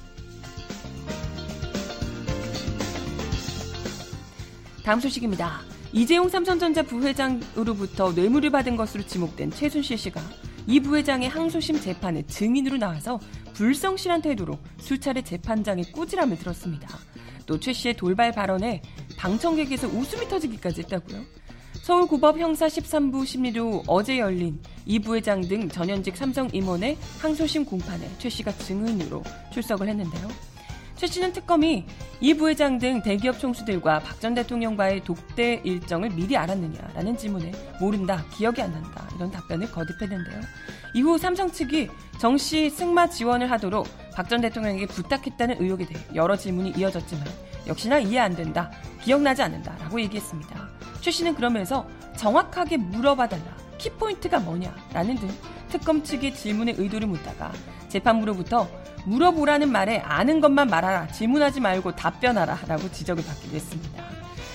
다음 4.83 4.99
소식입니다. 4.99 5.61
이재용 5.91 6.29
삼성전자 6.29 6.83
부회장으로부터 6.83 8.11
뇌물을 8.11 8.49
받은 8.51 8.75
것으로 8.75 9.03
지목된 9.05 9.51
최순실 9.51 9.97
씨가 9.97 10.21
이 10.67 10.79
부회장의 10.79 11.29
항소심 11.29 11.79
재판에 11.79 12.23
증인으로 12.23 12.77
나와서 12.77 13.19
불성실한 13.53 14.21
태도로 14.21 14.57
수차례 14.77 15.21
재판장의 15.21 15.91
꾸지람을 15.91 16.37
들었습니다. 16.37 16.87
또 17.45 17.57
최 17.57 17.73
씨의 17.73 17.95
돌발 17.97 18.31
발언에 18.31 18.81
방청객에서 19.17 19.87
웃음이 19.87 20.27
터지기까지 20.27 20.81
했다고요. 20.81 21.23
서울고법 21.81 22.37
형사 22.37 22.67
13부 22.67 23.25
심리로 23.25 23.83
어제 23.87 24.19
열린 24.19 24.61
이 24.85 24.99
부회장 24.99 25.41
등 25.41 25.67
전현직 25.67 26.15
삼성 26.15 26.47
임원의 26.53 26.97
항소심 27.19 27.65
공판에 27.65 28.07
최 28.19 28.29
씨가 28.29 28.51
증인으로 28.51 29.23
출석을 29.51 29.87
했는데요. 29.89 30.27
최 30.99 31.07
씨는 31.07 31.31
특검이 31.31 31.85
이 32.19 32.33
부회장 32.33 32.77
등 32.77 33.01
대기업 33.01 33.39
총수들과 33.39 33.99
박 33.99 34.19
전 34.19 34.33
대통령과의 34.33 35.05
독대 35.05 35.61
일정을 35.63 36.09
미리 36.09 36.35
알았느냐라는 36.35 37.15
질문에 37.15 37.53
모른다, 37.79 38.25
기억이 38.35 38.61
안 38.61 38.73
난다 38.73 39.07
이런 39.15 39.31
답변을 39.31 39.71
거듭했는데요. 39.71 40.41
이후 40.93 41.17
삼성 41.17 41.49
측이 41.49 41.87
정 42.19 42.35
씨 42.37 42.69
승마 42.69 43.07
지원을 43.07 43.49
하도록 43.49 43.87
박 44.13 44.27
전 44.27 44.41
대통령에게 44.41 44.87
부탁했다는 44.87 45.61
의혹에 45.61 45.85
대해 45.85 46.03
여러 46.15 46.35
질문이 46.35 46.71
이어졌지만 46.71 47.25
역시나 47.65 47.99
이해 47.99 48.19
안 48.19 48.35
된다, 48.35 48.69
기억나지 49.01 49.41
않는다라고 49.41 50.01
얘기했습니다. 50.01 50.67
최 50.99 51.11
씨는 51.11 51.33
그러면서 51.35 51.87
정확하게 52.17 52.75
물어봐달라, 52.75 53.55
키포인트가 53.77 54.39
뭐냐라는 54.39 55.15
등 55.15 55.29
특검 55.69 56.03
측의 56.03 56.35
질문의 56.35 56.75
의도를 56.77 57.07
묻다가 57.07 57.53
재판부로부터 57.87 58.67
물어보라는 59.05 59.71
말에 59.71 59.99
아는 59.99 60.41
것만 60.41 60.67
말하라, 60.67 61.07
질문하지 61.07 61.59
말고 61.61 61.95
답변하라 61.95 62.59
라고 62.67 62.91
지적을 62.91 63.23
받기도 63.25 63.55
했습니다. 63.55 64.03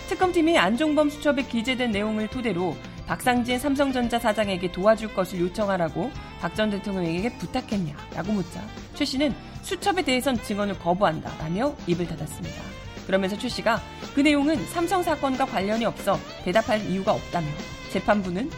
특검팀이 0.08 0.58
안종범 0.58 1.10
수첩에 1.10 1.44
기재된 1.44 1.90
내용을 1.90 2.28
토대로 2.28 2.76
박상진 3.06 3.58
삼성전자 3.58 4.18
사장에게 4.18 4.70
도와줄 4.72 5.14
것을 5.14 5.40
요청하라고 5.40 6.10
박 6.40 6.54
전 6.54 6.70
대통령에게 6.70 7.36
부탁했냐라고 7.38 8.32
묻자 8.32 8.62
최 8.94 9.04
씨는 9.04 9.34
수첩에 9.62 10.02
대해선 10.02 10.40
증언을 10.42 10.78
거부한다라며 10.78 11.74
입을 11.86 12.06
닫았습니다. 12.06 12.62
그러면서 13.06 13.36
최 13.36 13.48
씨가 13.48 13.80
그 14.14 14.20
내용은 14.20 14.64
삼성 14.66 15.02
사건과 15.02 15.46
관련이 15.46 15.84
없어 15.84 16.18
대답할 16.44 16.88
이유가 16.90 17.12
없다며 17.12 17.46
재판부는 17.90 18.50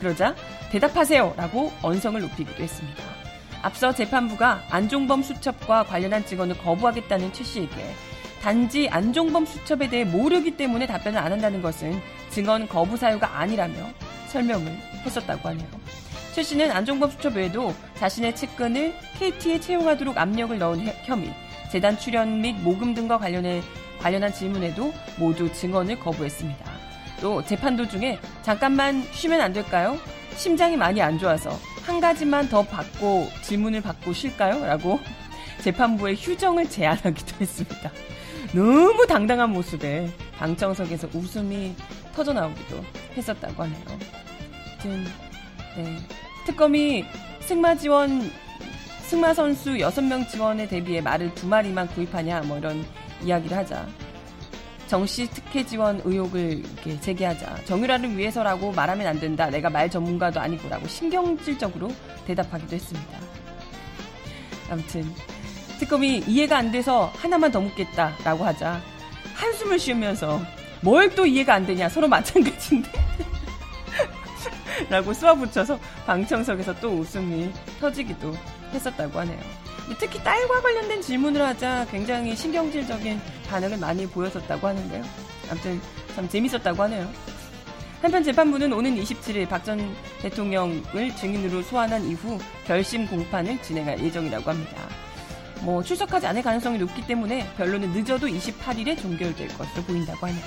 그러자 0.00 0.34
대답하세요 0.70 1.34
라고 1.36 1.72
언성을 1.82 2.20
높이기도 2.20 2.62
했습니다. 2.62 3.15
앞서 3.66 3.92
재판부가 3.92 4.62
안종범 4.70 5.24
수첩과 5.24 5.86
관련한 5.86 6.24
증언을 6.24 6.56
거부하겠다는 6.58 7.32
최 7.32 7.42
씨에게 7.42 7.94
단지 8.40 8.88
안종범 8.88 9.44
수첩에 9.44 9.88
대해 9.90 10.04
모르기 10.04 10.56
때문에 10.56 10.86
답변을 10.86 11.18
안 11.18 11.32
한다는 11.32 11.60
것은 11.60 12.00
증언 12.30 12.68
거부 12.68 12.96
사유가 12.96 13.40
아니라며 13.40 13.74
설명을 14.28 14.70
했었다고 15.04 15.48
하네요. 15.48 15.66
최 16.32 16.44
씨는 16.44 16.70
안종범 16.70 17.10
수첩 17.10 17.34
외에도 17.34 17.74
자신의 17.96 18.36
측근을 18.36 18.94
KT에 19.18 19.58
채용하도록 19.58 20.16
압력을 20.16 20.56
넣은 20.56 20.86
혐의, 21.02 21.34
재단 21.72 21.98
출연 21.98 22.40
및 22.40 22.54
모금 22.62 22.94
등과 22.94 23.18
관련해 23.18 23.62
관련한 23.98 24.32
질문에도 24.32 24.94
모두 25.18 25.52
증언을 25.52 25.98
거부했습니다. 25.98 26.64
또 27.20 27.44
재판 27.44 27.76
도중에 27.76 28.20
잠깐만 28.42 29.02
쉬면 29.10 29.40
안 29.40 29.52
될까요? 29.52 29.98
심장이 30.36 30.76
많이 30.76 31.02
안 31.02 31.18
좋아서 31.18 31.58
한 31.86 32.00
가지만 32.00 32.48
더 32.48 32.62
받고 32.62 33.28
질문을 33.42 33.80
받고 33.80 34.12
쉴까요? 34.12 34.66
라고 34.66 34.98
재판부에 35.62 36.14
휴정을 36.14 36.68
제안하기도 36.68 37.36
했습니다. 37.40 37.92
너무 38.52 39.06
당당한 39.06 39.50
모습에 39.50 40.10
방청석에서 40.36 41.08
웃음이 41.14 41.74
터져 42.14 42.32
나오기도 42.32 42.84
했었다고 43.16 43.62
하네요. 43.62 43.84
아무튼 43.88 45.04
네. 45.76 45.98
특검이 46.44 47.04
승마 47.40 47.76
지원 47.76 48.30
승마 49.02 49.34
선수 49.34 49.70
6명 49.70 50.28
지원에 50.28 50.66
대비해 50.66 51.00
말을 51.00 51.34
두 51.34 51.46
마리만 51.46 51.86
구입하냐 51.88 52.40
뭐 52.42 52.58
이런 52.58 52.84
이야기를 53.22 53.56
하자. 53.56 53.86
정씨 54.86 55.28
특혜 55.30 55.64
지원 55.66 56.00
의혹을 56.04 56.62
이렇게 56.64 57.00
제기하자 57.00 57.64
정유라를 57.64 58.16
위해서라고 58.16 58.72
말하면 58.72 59.06
안 59.06 59.18
된다. 59.18 59.50
내가 59.50 59.68
말 59.68 59.90
전문가도 59.90 60.40
아니고라고 60.40 60.86
신경질적으로 60.86 61.90
대답하기도 62.26 62.76
했습니다. 62.76 63.18
아무튼 64.70 65.12
특검이 65.78 66.24
이해가 66.26 66.58
안 66.58 66.70
돼서 66.72 67.12
하나만 67.16 67.50
더 67.52 67.60
묻겠다라고 67.60 68.44
하자 68.44 68.80
한숨을 69.34 69.78
쉬면서 69.78 70.40
뭘 70.80 71.10
또 71.14 71.26
이해가 71.26 71.54
안 71.54 71.66
되냐 71.66 71.88
서로 71.88 72.08
마찬가지인데 72.08 72.90
라고 74.90 75.12
쏘아붙여서 75.12 75.78
방청석에서 76.06 76.78
또 76.80 76.90
웃음이 76.90 77.50
터지기도 77.80 78.34
했었다고 78.72 79.18
하네요. 79.20 79.65
특히 79.98 80.22
딸과 80.22 80.60
관련된 80.60 81.00
질문을 81.00 81.40
하자 81.42 81.86
굉장히 81.90 82.34
신경질적인 82.34 83.20
반응을 83.48 83.78
많이 83.78 84.06
보였었다고 84.06 84.66
하는데요. 84.66 85.02
아무튼 85.50 85.80
참 86.14 86.28
재밌었다고 86.28 86.82
하네요. 86.84 87.08
한편 88.02 88.22
재판부는 88.22 88.72
오는 88.72 88.94
27일 88.96 89.48
박 89.48 89.64
전 89.64 89.94
대통령을 90.20 91.14
증인으로 91.16 91.62
소환한 91.62 92.04
이후 92.04 92.38
결심 92.66 93.06
공판을 93.06 93.60
진행할 93.62 93.98
예정이라고 94.02 94.50
합니다. 94.50 94.76
뭐 95.62 95.82
출석하지 95.82 96.26
않을 96.26 96.42
가능성이 96.42 96.78
높기 96.78 97.06
때문에 97.06 97.48
변론은 97.56 97.92
늦어도 97.92 98.26
28일에 98.26 99.00
종결될 99.00 99.48
것으로 99.56 99.82
보인다고 99.84 100.26
하네요. 100.26 100.44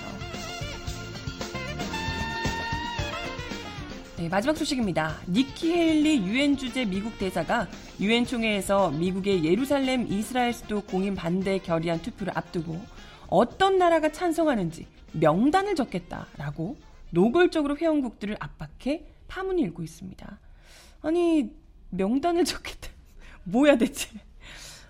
네, 4.20 4.28
마지막 4.28 4.58
소식입니다. 4.58 5.16
니키 5.30 5.72
헤일리 5.72 6.28
유엔 6.28 6.58
주재 6.58 6.84
미국 6.84 7.18
대사가 7.18 7.70
유엔 8.02 8.26
총회에서 8.26 8.92
미국의 8.92 9.46
예루살렘 9.46 10.12
이스라엘 10.12 10.52
수도 10.52 10.82
공인 10.82 11.16
반대 11.16 11.58
결의안 11.58 12.02
투표를 12.02 12.38
앞두고 12.38 12.82
어떤 13.30 13.78
나라가 13.78 14.12
찬성하는지 14.12 14.88
명단을 15.14 15.76
적겠다라고 15.76 16.76
노골적으로 17.12 17.78
회원국들을 17.78 18.36
압박해 18.42 19.06
파문이 19.30 19.62
일고 19.62 19.84
있습니다. 19.84 20.40
아니 21.02 21.54
명단을 21.92 22.44
적겠다. 22.44 22.90
뭐야 23.46 23.78
대체? 23.78 24.10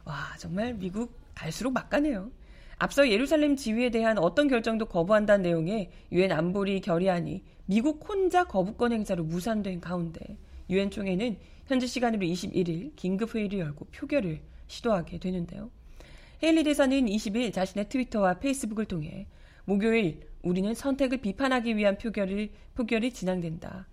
와 0.05 0.33
정말 0.39 0.73
미국 0.73 1.13
갈수록 1.35 1.69
막가네요. 1.73 2.31
앞서 2.79 3.07
예루살렘 3.07 3.55
지위에 3.55 3.91
대한 3.91 4.17
어떤 4.17 4.47
결정도 4.47 4.87
거부한다는 4.87 5.43
내용의 5.43 5.91
유엔 6.13 6.31
안보리 6.31 6.81
결의안이 6.81 7.43
미국 7.69 8.10
혼자 8.10 8.45
거부권 8.45 8.93
행사로 8.93 9.23
무산된 9.23 9.79
가운데 9.79 10.39
유엔 10.71 10.89
총회는 10.89 11.38
현지 11.67 11.86
시간으로 11.86 12.25
21일 12.25 12.95
긴급 12.95 13.36
회의를 13.36 13.60
열고 13.60 13.86
표결을 13.91 14.41
시도하게 14.65 15.19
되는데요. 15.19 15.69
헤일리 16.41 16.63
대사는 16.63 17.05
20일 17.05 17.53
자신의 17.53 17.88
트위터와 17.89 18.39
페이스북을 18.39 18.86
통해 18.86 19.27
목요일 19.65 20.27
우리는 20.41 20.73
선택을 20.73 21.19
비판하기 21.19 21.77
위한 21.77 21.99
표결을 21.99 22.49
표결이 22.73 23.13
진행된다. 23.13 23.88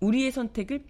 우리의 0.00 0.32
선택을 0.32 0.86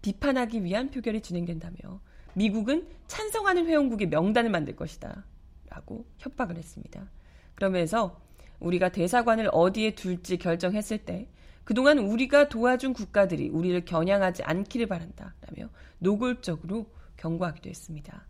비판하기 0.00 0.64
위한 0.64 0.90
표결이 0.90 1.20
진행된다며 1.20 2.00
미국은 2.32 2.88
찬성하는 3.06 3.66
회원국의 3.66 4.08
명단을 4.08 4.48
만들 4.48 4.76
것이다. 4.76 5.26
라고 5.68 6.06
협박을 6.16 6.56
했습니다. 6.56 7.10
그러면서 7.54 8.18
우리가 8.60 8.88
대사관을 8.88 9.50
어디에 9.52 9.94
둘지 9.94 10.38
결정했을 10.38 11.04
때 11.04 11.28
그동안 11.64 11.98
우리가 11.98 12.48
도와준 12.48 12.92
국가들이 12.92 13.48
우리를 13.48 13.84
겨냥하지 13.84 14.42
않기를 14.42 14.86
바란다. 14.86 15.34
라며 15.42 15.70
노골적으로 15.98 16.86
경고하기도 17.16 17.68
했습니다. 17.68 18.26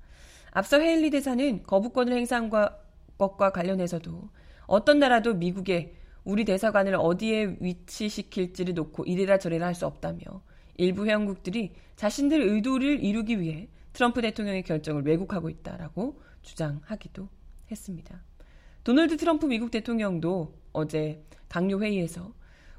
앞서 0.50 0.78
헤일리 0.78 1.10
대사는 1.10 1.62
거부권을 1.62 2.12
행사한 2.12 2.50
것과 2.50 3.52
관련해서도 3.52 4.28
어떤 4.66 4.98
나라도 4.98 5.34
미국에 5.34 5.96
우리 6.24 6.44
대사관을 6.44 6.94
어디에 6.94 7.56
위치시킬지를 7.60 8.74
놓고 8.74 9.04
이래라 9.04 9.38
저래라 9.38 9.66
할 9.66 9.74
수 9.74 9.86
없다며 9.86 10.20
일부 10.76 11.06
회원국들이 11.06 11.72
자신들 11.96 12.42
의도를 12.42 13.02
이루기 13.02 13.40
위해 13.40 13.68
트럼프 13.92 14.22
대통령의 14.22 14.62
결정을 14.62 15.04
왜곡하고 15.04 15.50
있다라고 15.50 16.20
주장하기도 16.42 17.28
했습니다. 17.70 18.22
도널드 18.84 19.16
트럼프 19.16 19.46
미국 19.46 19.70
대통령도 19.70 20.54
어제 20.72 21.24
당뇨 21.48 21.80
회의에서 21.80 22.32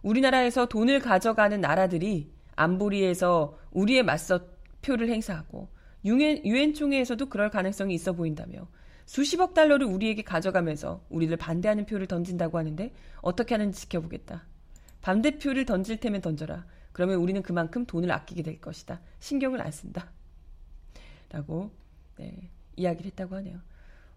우리나라에서 0.04 0.68
돈을 0.68 1.00
가져가는 1.00 1.60
나라들이 1.60 2.32
안보리에서 2.56 3.58
우리에 3.72 4.04
맞서 4.04 4.42
표를 4.82 5.10
행사하고 5.10 5.70
유엔, 6.06 6.46
유엔 6.46 6.74
총회에서도 6.74 7.28
그럴 7.28 7.50
가능성이 7.50 7.96
있어 7.96 8.14
보인다며 8.14 8.68
수십억 9.06 9.54
달러를 9.54 9.88
우리에게 9.88 10.22
가져가면서 10.22 11.06
우리를 11.10 11.36
반대하는 11.38 11.86
표를 11.86 12.08
던진다고 12.08 12.58
하는데 12.58 12.94
어떻게 13.22 13.56
하는지 13.56 13.82
지켜보겠다. 13.82 14.46
반대표를 15.02 15.66
던질 15.66 16.00
테면 16.00 16.22
던져라. 16.22 16.66
그러면 16.94 17.18
우리는 17.18 17.42
그만큼 17.42 17.86
돈을 17.86 18.12
아끼게 18.12 18.44
될 18.44 18.62
것이다. 18.62 19.02
신경을 19.20 19.62
안 19.62 19.72
쓴다. 19.72 20.12
라고 21.30 21.72
네, 22.18 22.50
이야기를 22.76 23.12
했다고 23.12 23.36
하네요. 23.38 23.56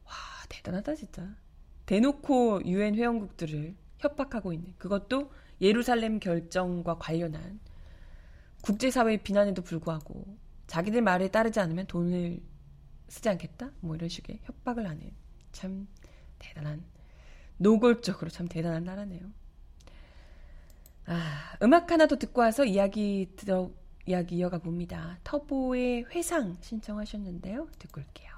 와 0.04 0.12
대단하다 0.48 0.94
진짜. 0.94 1.34
대놓고 1.86 2.62
유엔 2.66 2.94
회원국들을 2.94 3.74
협박하고 3.98 4.52
있는 4.52 4.74
그것도 4.78 5.30
예루살렘 5.60 6.18
결정과 6.18 6.98
관련한 6.98 7.60
국제사회의 8.62 9.22
비난에도 9.22 9.62
불구하고 9.62 10.36
자기들 10.66 11.02
말에 11.02 11.28
따르지 11.28 11.60
않으면 11.60 11.86
돈을 11.86 12.40
쓰지 13.08 13.28
않겠다? 13.28 13.70
뭐 13.80 13.94
이런 13.94 14.08
식의 14.08 14.40
협박을 14.44 14.88
하는 14.88 15.12
참 15.52 15.86
대단한 16.38 16.84
노골적으로 17.58 18.30
참 18.30 18.48
대단한 18.48 18.84
나라네요. 18.84 19.22
아, 21.06 21.56
음악 21.62 21.92
하나 21.92 22.06
더 22.06 22.16
듣고 22.16 22.40
와서 22.40 22.64
이야기 22.64 23.30
들어 23.36 23.70
이야기 24.06 24.36
이어가 24.36 24.58
봅니다. 24.58 25.18
터보의 25.24 26.06
회상 26.14 26.56
신청하셨는데요. 26.60 27.68
듣고 27.78 28.00
올게요. 28.00 28.36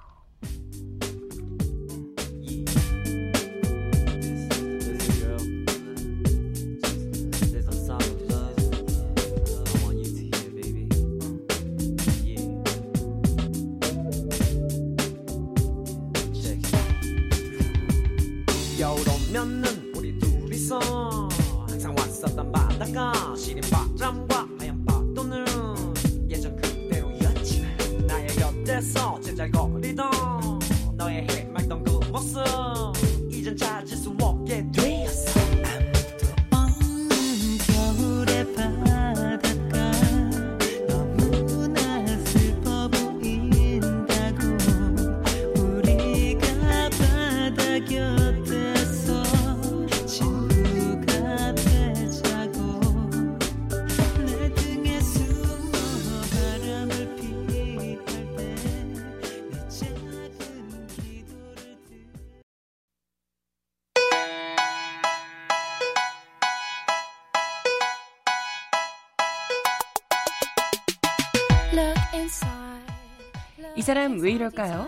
사람 73.88 74.20
왜 74.20 74.32
이럴까요? 74.32 74.86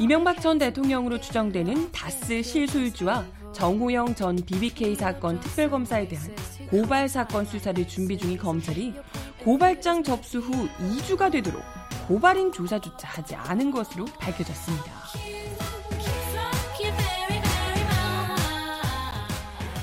이명박 0.00 0.40
전 0.40 0.58
대통령으로 0.58 1.20
추정되는 1.20 1.92
다스 1.92 2.42
실소유주와 2.42 3.24
정호영 3.52 4.16
전 4.16 4.34
BBK 4.34 4.96
사건 4.96 5.38
특별검사에 5.38 6.08
대한 6.08 6.34
고발 6.68 7.08
사건 7.08 7.44
수사를 7.44 7.86
준비 7.86 8.18
중인 8.18 8.38
검찰이 8.38 8.92
고발장 9.44 10.02
접수 10.02 10.40
후 10.40 10.68
2주가 10.80 11.30
되도록 11.30 11.62
고발인 12.08 12.52
조사조차 12.52 13.08
하지 13.08 13.34
않은 13.34 13.70
것으로 13.70 14.04
밝혀졌습니다. 14.18 14.92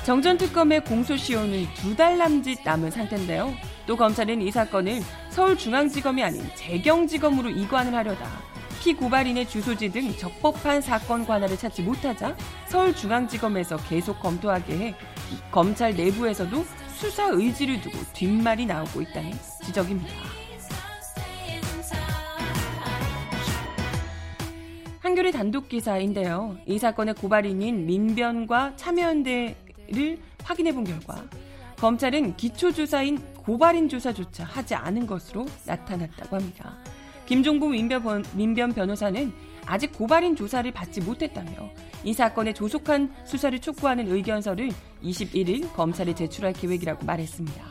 정전 0.04 0.38
특검의 0.38 0.84
공소시효는 0.84 1.66
두 1.74 1.94
달 1.94 2.18
남짓 2.18 2.60
남은 2.64 2.90
상태인데요. 2.90 3.52
또 3.86 3.96
검찰은 3.96 4.40
이 4.42 4.50
사건을 4.50 5.02
서울중앙지검이 5.30 6.22
아닌 6.22 6.42
재경지검으로 6.54 7.50
이관을 7.50 7.94
하려다 7.94 8.26
피고발인의 8.82 9.48
주소지 9.48 9.90
등 9.90 10.16
적법한 10.16 10.80
사건 10.80 11.26
관할을 11.26 11.56
찾지 11.58 11.82
못하자 11.82 12.34
서울중앙지검에서 12.68 13.76
계속 13.88 14.18
검토하게 14.20 14.78
해 14.78 14.94
검찰 15.50 15.94
내부에서도 15.94 16.64
수사 16.96 17.26
의지를 17.26 17.80
두고 17.82 17.98
뒷말이 18.14 18.66
나오고 18.66 19.02
있다는 19.02 19.32
지적입니다. 19.64 20.29
한겨레 25.10 25.32
단독 25.32 25.68
기사인데요. 25.68 26.56
이 26.66 26.78
사건의 26.78 27.14
고발인인 27.14 27.84
민변과 27.84 28.76
참여연대를 28.76 30.18
확인해 30.44 30.72
본 30.72 30.84
결과 30.84 31.24
검찰은 31.78 32.36
기초조사인 32.36 33.18
고발인 33.38 33.88
조사조차 33.88 34.44
하지 34.44 34.76
않은 34.76 35.08
것으로 35.08 35.46
나타났다고 35.66 36.36
합니다. 36.36 36.76
김종부 37.26 37.70
민변, 37.70 38.24
민변 38.34 38.72
변호사는 38.72 39.32
아직 39.66 39.92
고발인 39.94 40.36
조사를 40.36 40.70
받지 40.70 41.00
못했다며 41.00 41.50
이 42.04 42.12
사건의 42.12 42.54
조속한 42.54 43.12
수사를 43.24 43.58
촉구하는 43.58 44.12
의견서를 44.12 44.70
21일 45.02 45.72
검찰에 45.72 46.14
제출할 46.14 46.52
계획이라고 46.52 47.04
말했습니다. 47.04 47.64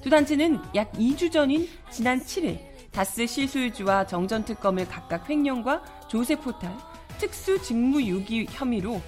두 0.00 0.08
단체는 0.08 0.58
약 0.74 0.90
2주 0.92 1.30
전인 1.30 1.68
지난 1.90 2.18
7일 2.18 2.67
다스 2.92 3.26
실소유주와 3.26 4.06
정전특검을 4.06 4.88
각각 4.88 5.28
횡령과 5.28 5.82
조세 6.08 6.36
포탈, 6.36 6.76
특수 7.18 7.60
직무유기 7.60 8.46
혐의로 8.50 9.00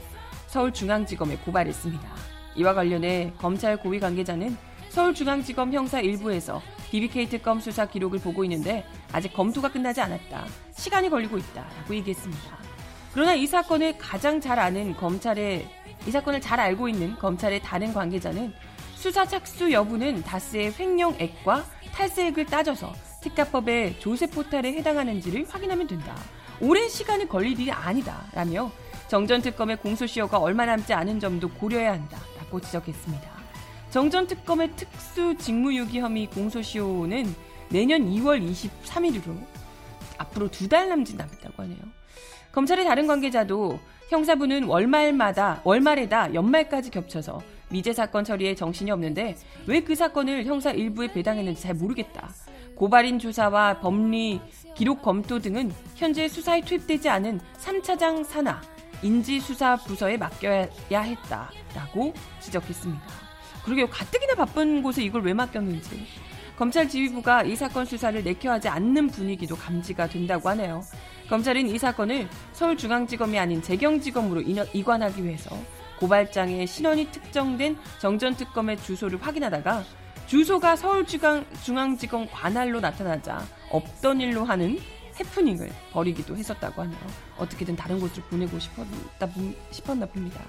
서울중앙지검에 0.49 1.37
고발했습니다. 1.39 2.09
이와 2.57 2.75
관련해 2.75 3.33
검찰 3.39 3.77
고위 3.77 4.01
관계자는 4.01 4.57
서울중앙지검 4.91 5.73
형사 5.73 6.01
일부에서 6.01 6.61
BBK 6.91 7.29
특검 7.29 7.61
수사 7.61 7.87
기록을 7.87 8.19
보고 8.19 8.43
있는데 8.45 8.85
아직 9.13 9.33
검토가 9.33 9.71
끝나지 9.71 10.01
않았다. 10.01 10.47
시간이 10.73 11.09
걸리고 11.09 11.39
있다 11.39 11.63
라고 11.63 11.95
얘기했습니다. 11.95 12.59
그러나 13.13 13.35
이 13.35 13.47
사건을 13.47 13.99
가장 13.99 14.41
잘 14.41 14.59
아는 14.59 14.97
검찰의 14.97 15.69
이 16.07 16.11
사건을 16.11 16.41
잘 16.41 16.59
알고 16.59 16.89
있는 16.89 17.17
검찰의 17.17 17.61
다른 17.63 17.93
관계자는 17.93 18.53
수사 18.95 19.25
착수 19.25 19.71
여부는 19.71 20.23
다스의 20.23 20.75
횡령액과 20.79 21.65
탈세액을 21.93 22.47
따져서 22.47 22.93
특가법의 23.21 23.99
조세 24.01 24.27
포탈에 24.27 24.73
해당하는지를 24.73 25.47
확인하면 25.49 25.87
된다. 25.87 26.17
오랜 26.61 26.89
시간이 26.89 27.29
걸릴 27.29 27.59
일이 27.61 27.71
아니다. 27.71 28.25
라며 28.33 28.71
정전특검의 29.09 29.79
공소시효가 29.79 30.39
얼마 30.39 30.65
남지 30.67 30.93
않은 30.93 31.21
점도 31.21 31.49
고려해야 31.51 31.93
한다 31.93 32.19
라고 32.39 32.61
지적했습니다. 32.61 33.29
정전특검의 33.91 34.71
특수 34.77 35.37
직무유기 35.37 35.99
혐의 36.01 36.27
공소시효는 36.27 37.35
내년 37.71 38.03
2월 38.11 38.41
23일으로 38.85 39.37
앞으로 40.19 40.49
두 40.51 40.69
달 40.69 40.89
남짓 40.89 41.17
남았다고 41.17 41.63
하네요. 41.63 41.79
검찰의 42.53 42.85
다른 42.85 43.07
관계자도 43.07 43.79
형사부는 44.11 44.65
월말마다 44.65 45.61
월말에다 45.65 46.35
연말까지 46.35 46.91
겹쳐서 46.91 47.41
미제 47.71 47.93
사건 47.93 48.25
처리에 48.25 48.55
정신이 48.57 48.91
없는데 48.91 49.37
왜 49.67 49.81
그 49.81 49.95
사건을 49.95 50.45
형사 50.47 50.73
일부에 50.73 51.09
배당했는지 51.13 51.63
잘 51.63 51.75
모르겠다. 51.75 52.29
고발인 52.75 53.19
조사와 53.19 53.81
법리 53.81 54.41
기록 54.75 55.03
검토 55.03 55.39
등은 55.39 55.73
현재 55.97 56.29
수사에 56.29 56.63
투입되지 56.63 57.09
않은 57.09 57.41
3차장 57.59 58.25
산하 58.25 58.61
인지수사 59.03 59.77
부서에 59.77 60.17
맡겨야 60.17 60.69
했다라고 60.91 62.15
지적했습니다. 62.41 63.03
그러게요. 63.65 63.89
가뜩이나 63.89 64.35
바쁜 64.35 64.83
곳에 64.83 65.03
이걸 65.03 65.23
왜 65.23 65.35
맡겼는지. 65.35 66.07
검찰 66.57 66.89
지휘부가 66.89 67.43
이 67.45 67.57
사건 67.57 67.87
수사를 67.87 68.23
내켜하지 68.23 68.69
않는 68.69 69.09
분위기도 69.09 69.57
감지가 69.57 70.09
된다고 70.09 70.49
하네요. 70.51 70.83
검찰은 71.29 71.67
이 71.67 71.79
사건을 71.79 72.29
서울중앙지검이 72.53 73.39
아닌 73.39 73.63
재경지검으로 73.63 74.43
이관하기 74.73 75.25
위해서 75.25 75.57
고발장에 75.99 76.67
신원이 76.67 77.07
특정된 77.13 77.77
정전특검의 77.99 78.79
주소를 78.79 79.23
확인하다가 79.23 79.85
주소가 80.31 80.77
서울중앙지검 80.77 82.29
관할로 82.31 82.79
나타나자 82.79 83.45
없던 83.69 84.21
일로 84.21 84.45
하는 84.45 84.79
해프닝을 85.19 85.69
벌이기도 85.91 86.37
했었다고 86.37 86.83
하네요. 86.83 87.01
어떻게든 87.37 87.75
다른 87.75 87.99
곳으로 87.99 88.25
보내고 88.27 88.57
싶었다, 88.61 89.29
싶었나 89.73 90.07
봅니다. 90.07 90.41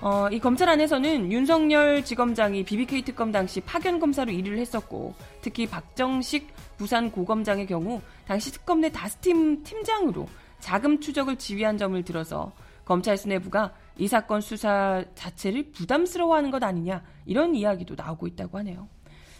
어, 0.00 0.26
이 0.32 0.40
검찰 0.40 0.70
안에서는 0.70 1.30
윤석열 1.30 2.02
지검장이 2.02 2.64
BBK 2.64 3.02
특검 3.02 3.30
당시 3.30 3.60
파견 3.60 4.00
검사로 4.00 4.32
일을 4.32 4.56
했었고 4.56 5.14
특히 5.42 5.66
박정식 5.66 6.48
부산 6.78 7.10
고검장의 7.10 7.66
경우 7.66 8.00
당시 8.26 8.50
특검 8.52 8.80
내 8.80 8.90
다스팀 8.90 9.64
팀장으로 9.64 10.26
자금 10.60 10.98
추적을 10.98 11.36
지휘한 11.36 11.76
점을 11.76 12.02
들어서 12.02 12.50
검찰 12.86 13.18
수뇌부가 13.18 13.74
이 13.98 14.08
사건 14.08 14.40
수사 14.40 15.04
자체를 15.14 15.72
부담스러워하는 15.72 16.50
것 16.50 16.62
아니냐 16.62 17.02
이런 17.26 17.54
이야기도 17.54 17.94
나오고 17.94 18.26
있다고 18.26 18.58
하네요. 18.58 18.88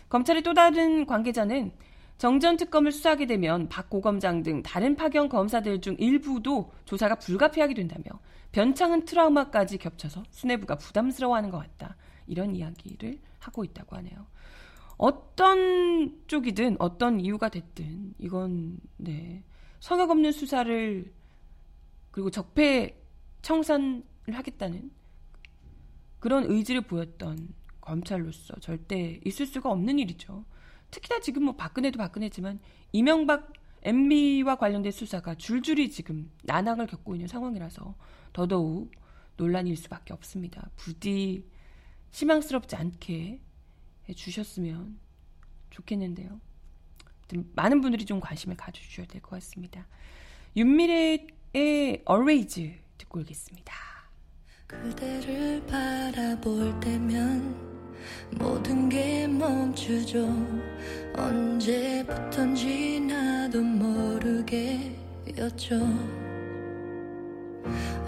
검찰의 0.09 0.43
또 0.43 0.53
다른 0.55 1.07
관계자는 1.07 1.73
정전 2.19 2.57
특검을 2.57 2.93
수사하게 2.93 3.27
되면 3.27 3.69
박 3.69 3.91
고검장 3.91 4.43
등 4.43 4.62
다른 4.62 4.95
파견 4.95 5.29
검사들 5.29 5.81
중 5.81 5.97
일부도 5.99 6.71
조사가 6.85 7.17
불가피하게 7.17 7.75
된다며 7.75 8.05
변창은 8.53 9.07
트라우마까지 9.07 9.79
겹쳐서 9.79 10.23
수뇌부가 10.31 10.77
부담스러워하는 10.77 11.51
것 11.51 11.59
같다. 11.59 11.97
이런 12.27 12.55
이야기를 12.55 13.19
하고 13.38 13.65
있다고 13.65 13.97
하네요. 13.97 14.27
어떤 14.99 16.17
쪽이든 16.29 16.77
어떤 16.79 17.19
이유가 17.19 17.49
됐든 17.49 18.15
이건 18.19 18.79
네 18.99 19.43
성역 19.81 20.11
없는 20.11 20.31
수사를 20.31 21.12
그리고 22.12 22.31
적폐 22.31 23.03
청산을 23.41 24.05
하겠다는 24.29 24.91
그런 26.21 26.45
의지를 26.51 26.83
보였던 26.83 27.49
검찰로서 27.81 28.55
절대 28.61 29.21
있을 29.25 29.47
수가 29.47 29.71
없는 29.71 29.99
일이죠. 29.99 30.45
특히나 30.91 31.21
지금 31.21 31.45
뭐 31.45 31.57
박근혜도 31.57 31.99
박근혜지만 31.99 32.61
이명박 32.93 33.53
MB와 33.83 34.57
관련된 34.57 34.93
수사가 34.93 35.35
줄줄이 35.35 35.91
지금 35.91 36.31
난항을 36.45 36.87
겪고 36.87 37.17
있는 37.17 37.27
상황이라서 37.27 37.97
더더욱 38.33 38.93
논란일 39.37 39.77
수밖에 39.77 40.13
없습니다. 40.13 40.71
부디 40.77 41.49
실망스럽지 42.13 42.77
않게 42.77 43.41
해주셨으면 44.09 45.01
좋겠는데요. 45.71 46.41
많은 47.55 47.81
분들이 47.81 48.05
좀 48.05 48.21
관심을 48.21 48.57
가져주셔야 48.57 49.07
될 49.07 49.23
것 49.23 49.31
같습니다. 49.31 49.89
윤미래의 50.55 52.05
Always 52.09 52.75
듣고 52.99 53.21
오겠습니다. 53.21 53.92
그대를 54.81 55.63
바라볼 55.67 56.81
때면 56.81 57.55
모든 58.31 58.89
게 58.89 59.27
멈추죠. 59.27 60.27
언제부턴지 61.15 63.01
나도 63.01 63.61
모르게였죠. 63.63 64.97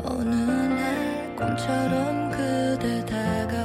어느 0.02 0.34
날 0.34 1.36
꿈처럼 1.36 2.30
그대 2.30 3.04
다가 3.04 3.63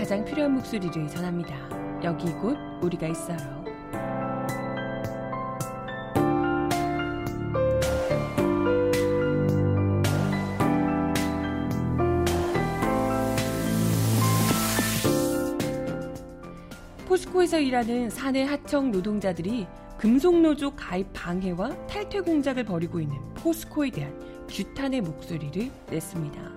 가장 0.00 0.24
필요한 0.24 0.54
목소리를 0.54 1.08
전합니다. 1.08 1.54
여기 2.02 2.32
곧 2.32 2.56
우리가 2.80 3.06
있어요. 3.06 3.36
포스코에서 17.06 17.60
일하는 17.60 18.08
사내 18.08 18.44
하청 18.44 18.90
노동자들이 18.90 19.66
금속노조 19.98 20.76
가입 20.76 21.12
방해와 21.12 21.86
탈퇴 21.86 22.20
공작을 22.20 22.64
벌이고 22.64 23.00
있는 23.00 23.18
포스코에 23.34 23.90
대한 23.90 24.18
규탄의 24.48 25.02
목소리를 25.02 25.70
냈습니다. 25.90 26.49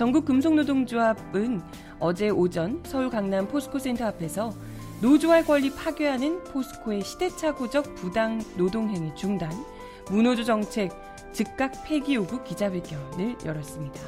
전국 0.00 0.24
금속노동조합은 0.24 1.60
어제 1.98 2.30
오전 2.30 2.80
서울 2.86 3.10
강남 3.10 3.46
포스코센터 3.46 4.06
앞에서 4.06 4.50
노조할 5.02 5.44
권리 5.44 5.68
파괴하는 5.68 6.42
포스코의 6.44 7.02
시대착오적 7.02 7.96
부당 7.96 8.40
노동행위 8.56 9.14
중단, 9.14 9.50
무노조 10.10 10.44
정책 10.44 10.90
즉각 11.32 11.84
폐기 11.84 12.14
요구 12.14 12.42
기자회견을 12.42 13.44
열었습니다. 13.44 14.00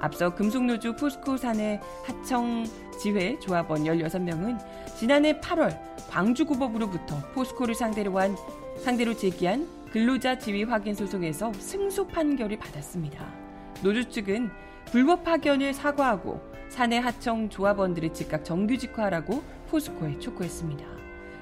앞서 0.00 0.34
금속노조 0.34 0.96
포스코 0.96 1.36
사내 1.36 1.82
하청 2.06 2.64
지회 2.98 3.38
조합원 3.38 3.84
16명은 3.84 4.58
지난해 4.98 5.38
8월 5.38 5.78
광주고법으로부터 6.08 7.14
포스코를 7.34 7.74
상대로 7.74 8.18
한 8.18 8.34
상대로 8.78 9.14
제기한 9.14 9.68
근로자 9.92 10.38
지위 10.38 10.62
확인 10.62 10.94
소송에서 10.94 11.52
승소 11.52 12.06
판결을 12.06 12.58
받았습니다. 12.58 13.46
노조 13.82 14.02
측은 14.08 14.50
불법 14.90 15.24
파견을 15.24 15.74
사과하고 15.74 16.40
사내 16.68 16.98
하청 16.98 17.48
조합원들을 17.48 18.12
즉각 18.12 18.44
정규직화하라고 18.44 19.42
포스코에 19.68 20.18
촉구했습니다. 20.18 20.84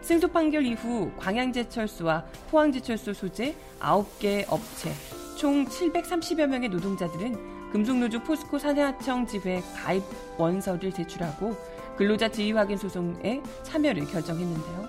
승소 0.00 0.28
판결 0.28 0.64
이후 0.64 1.10
광양제철소와 1.18 2.24
포항제철소 2.50 3.12
소재 3.14 3.54
9개 3.80 4.44
업체 4.48 4.92
총 5.36 5.64
730여 5.66 6.46
명의 6.46 6.68
노동자들은 6.68 7.70
금속노조 7.72 8.22
포스코 8.22 8.58
사내하청 8.58 9.26
지회 9.26 9.62
가입 9.74 10.02
원서를 10.38 10.92
제출하고 10.92 11.56
근로자 11.96 12.28
지위 12.28 12.52
확인 12.52 12.76
소송에 12.76 13.42
참여를 13.62 14.06
결정했는데요. 14.06 14.88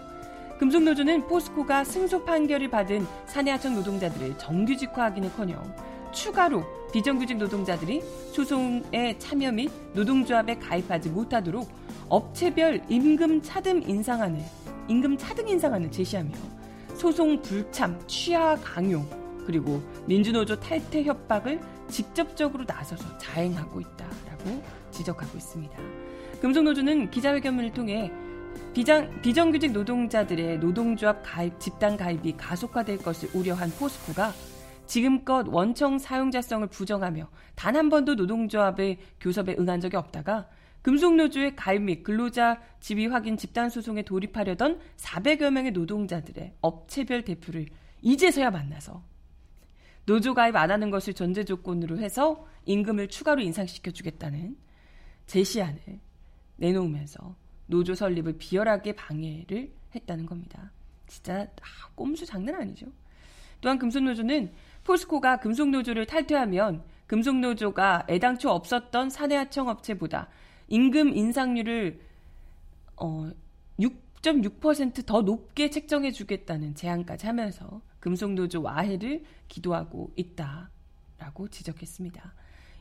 금속노조는 0.59 1.27
포스코가 1.27 1.83
승소 1.83 2.23
판결을 2.25 2.69
받은 2.69 3.05
사내하청 3.25 3.75
노동자들을 3.75 4.37
정규직화하기는커녕 4.37 5.94
추가로 6.15 6.63
비정규직 6.91 7.37
노동자들이 7.37 8.01
소송에 8.31 9.17
참여 9.19 9.51
및 9.51 9.69
노동조합에 9.93 10.57
가입하지 10.57 11.09
못하도록 11.09 11.69
업체별 12.09 12.81
임금 12.89 13.41
차등 13.43 13.83
인상안을 13.83 14.39
임금 14.87 15.17
차등 15.17 15.47
인상안을 15.47 15.91
제시하며 15.91 16.31
소송 16.95 17.41
불참, 17.41 17.99
취하 18.07 18.55
강요 18.55 19.05
그리고 19.45 19.83
민주노조 20.07 20.59
탈퇴 20.59 21.03
협박을 21.03 21.59
직접적으로 21.89 22.63
나서서 22.65 23.17
자행하고 23.17 23.81
있다라고 23.81 24.63
지적하고 24.91 25.37
있습니다. 25.37 25.77
금속노조는 26.41 27.11
기자회견을 27.11 27.73
통해 27.73 28.11
비장, 28.73 29.21
비정규직 29.21 29.71
노동자들의 29.71 30.59
노동조합 30.59 31.21
가입, 31.23 31.59
집단 31.59 31.97
가입이 31.97 32.37
가속화될 32.37 32.99
것을 32.99 33.29
우려한 33.33 33.69
포스코가 33.71 34.33
지금껏 34.87 35.45
원청 35.47 35.97
사용자성을 35.97 36.67
부정하며 36.67 37.29
단 37.55 37.75
한 37.75 37.89
번도 37.89 38.15
노동조합의 38.15 38.99
교섭에 39.19 39.55
응한 39.59 39.81
적이 39.81 39.97
없다가 39.97 40.47
금속노조의 40.81 41.55
가입 41.55 41.81
및 41.81 42.03
근로자 42.03 42.61
지위 42.79 43.07
확인 43.07 43.37
집단 43.37 43.69
소송에 43.69 44.03
돌입하려던 44.03 44.79
400여 44.97 45.49
명의 45.49 45.71
노동자들의 45.71 46.53
업체별 46.61 47.23
대표를 47.23 47.65
이제서야 48.01 48.51
만나서 48.51 49.03
노조 50.05 50.35
가입 50.35 50.55
안 50.55 50.69
하는 50.69 50.91
것을 50.91 51.13
전제 51.13 51.43
조건으로 51.43 51.97
해서 51.97 52.45
임금을 52.65 53.07
추가로 53.07 53.41
인상시켜 53.41 53.91
주겠다는 53.91 54.55
제시안을 55.25 55.99
내놓으면서 56.57 57.35
노조 57.65 57.95
설립을 57.95 58.37
비열하게 58.37 58.93
방해를 58.93 59.73
했다는 59.95 60.27
겁니다. 60.27 60.71
진짜 61.07 61.47
아, 61.61 61.89
꼼수 61.95 62.25
장난 62.25 62.55
아니죠. 62.61 62.85
또한 63.61 63.79
금속노조는 63.79 64.51
포스코가 64.85 65.37
금속노조를 65.37 66.05
탈퇴하면 66.05 66.83
금속노조가 67.07 68.07
애당초 68.09 68.49
없었던 68.49 69.09
사내하청 69.09 69.67
업체보다 69.67 70.29
임금 70.69 71.15
인상률을 71.15 71.99
어, 72.97 73.29
6.6%더 73.79 75.21
높게 75.21 75.69
책정해 75.69 76.11
주겠다는 76.11 76.75
제안까지 76.75 77.27
하면서 77.27 77.81
금속노조 77.99 78.61
와해를 78.61 79.23
기도하고 79.47 80.11
있다라고 80.15 81.47
지적했습니다. 81.49 82.33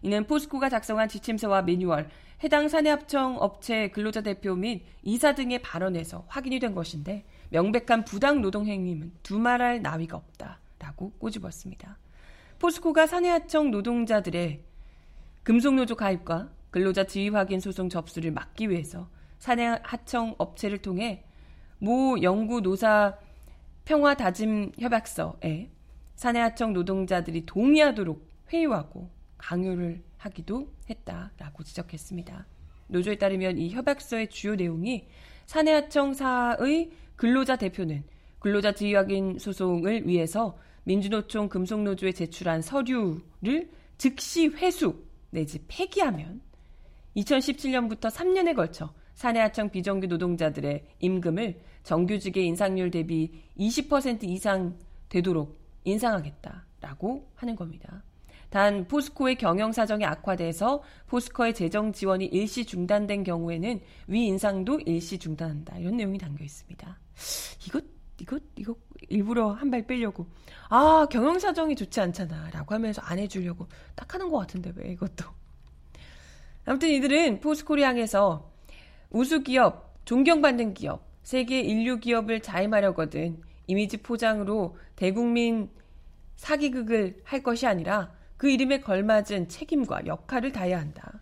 이는 0.02 0.26
포스코가 0.26 0.68
작성한 0.68 1.08
지침서와 1.08 1.62
매뉴얼, 1.62 2.08
해당 2.42 2.68
사내합청 2.68 3.38
업체 3.40 3.88
근로자 3.88 4.20
대표 4.20 4.54
및 4.54 4.84
이사 5.02 5.34
등의 5.34 5.62
발언에서 5.62 6.24
확인이 6.28 6.58
된 6.60 6.74
것인데 6.74 7.24
명백한 7.50 8.04
부당 8.04 8.42
노동 8.42 8.66
행위는 8.66 9.12
두말할 9.22 9.80
나위가 9.80 10.18
없다라고 10.18 11.12
꼬집었습니다. 11.12 12.03
포스코가 12.64 13.06
사내하청 13.06 13.72
노동자들의 13.72 14.64
금속노조 15.42 15.96
가입과 15.96 16.48
근로자 16.70 17.04
지위 17.04 17.28
확인 17.28 17.60
소송 17.60 17.90
접수를 17.90 18.30
막기 18.30 18.70
위해서 18.70 19.10
사내하청 19.38 20.36
업체를 20.38 20.78
통해 20.78 21.26
모 21.78 22.16
연구 22.22 22.62
노사 22.62 23.18
평화 23.84 24.14
다짐 24.14 24.72
협약서에 24.78 25.72
사내하청 26.14 26.72
노동자들이 26.72 27.44
동의하도록 27.44 28.26
회유하고 28.50 29.10
강요를 29.36 30.02
하기도 30.16 30.72
했다라고 30.88 31.64
지적했습니다. 31.64 32.46
노조에 32.86 33.16
따르면 33.16 33.58
이 33.58 33.74
협약서의 33.74 34.30
주요 34.30 34.54
내용이 34.54 35.06
사내하청사의 35.44 36.92
근로자 37.16 37.56
대표는 37.56 38.04
근로자 38.38 38.72
지위 38.72 38.94
확인 38.94 39.38
소송을 39.38 40.08
위해서 40.08 40.56
민주노총 40.84 41.48
금속노조에 41.48 42.12
제출한 42.12 42.62
서류를 42.62 43.70
즉시 43.98 44.48
회수 44.48 45.02
내지 45.30 45.64
폐기하면 45.66 46.40
2017년부터 47.16 48.10
3년에 48.10 48.54
걸쳐 48.54 48.92
사내하청 49.14 49.70
비정규 49.70 50.06
노동자들의 50.06 50.84
임금을 51.00 51.60
정규직의 51.84 52.46
인상률 52.46 52.90
대비 52.90 53.30
20% 53.58 54.24
이상 54.24 54.76
되도록 55.08 55.58
인상하겠다라고 55.84 57.30
하는 57.34 57.56
겁니다. 57.56 58.02
단 58.50 58.86
포스코의 58.86 59.36
경영 59.36 59.72
사정이 59.72 60.04
악화돼서 60.04 60.82
포스코의 61.08 61.54
재정 61.54 61.92
지원이 61.92 62.26
일시 62.26 62.64
중단된 62.64 63.24
경우에는 63.24 63.80
위 64.08 64.26
인상도 64.26 64.80
일시 64.80 65.18
중단한다. 65.18 65.78
이런 65.78 65.96
내용이 65.96 66.18
담겨 66.18 66.44
있습니다. 66.44 66.98
이것 67.66 67.84
이것 68.20 68.42
이거 68.56 68.74
일부러 69.08 69.52
한 69.52 69.70
발 69.70 69.86
빼려고. 69.86 70.26
아 70.68 71.06
경영 71.10 71.38
사정이 71.38 71.76
좋지 71.76 72.00
않잖아라고 72.00 72.74
하면서 72.74 73.02
안 73.02 73.18
해주려고 73.18 73.68
딱 73.94 74.12
하는 74.14 74.30
것 74.30 74.38
같은데 74.38 74.72
왜 74.76 74.92
이것도. 74.92 75.24
아무튼 76.66 76.88
이들은 76.90 77.40
포스코를 77.40 77.84
향해서 77.84 78.50
우수 79.10 79.42
기업 79.42 79.94
존경받는 80.04 80.74
기업 80.74 81.06
세계 81.22 81.60
인류 81.60 81.98
기업을 81.98 82.40
자임하려거든 82.40 83.40
이미지 83.66 83.98
포장으로 83.98 84.76
대국민 84.96 85.70
사기극을 86.36 87.22
할 87.24 87.42
것이 87.42 87.66
아니라 87.66 88.12
그 88.36 88.50
이름에 88.50 88.80
걸맞은 88.80 89.48
책임과 89.48 90.06
역할을 90.06 90.52
다해야 90.52 90.78
한다. 90.78 91.20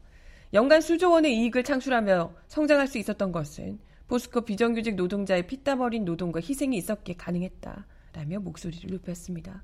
연간 0.54 0.80
수조 0.80 1.10
원의 1.10 1.36
이익을 1.38 1.64
창출하며 1.64 2.32
성장할 2.48 2.86
수 2.86 2.98
있었던 2.98 3.32
것은 3.32 3.78
포스코 4.08 4.42
비정규직 4.42 4.94
노동자의 4.96 5.46
피땀 5.46 5.80
어린 5.80 6.04
노동과 6.04 6.40
희생이 6.40 6.76
있었기에 6.76 7.16
가능했다 7.16 7.86
라며 8.12 8.40
목소리를 8.40 8.90
높였습니다. 8.90 9.62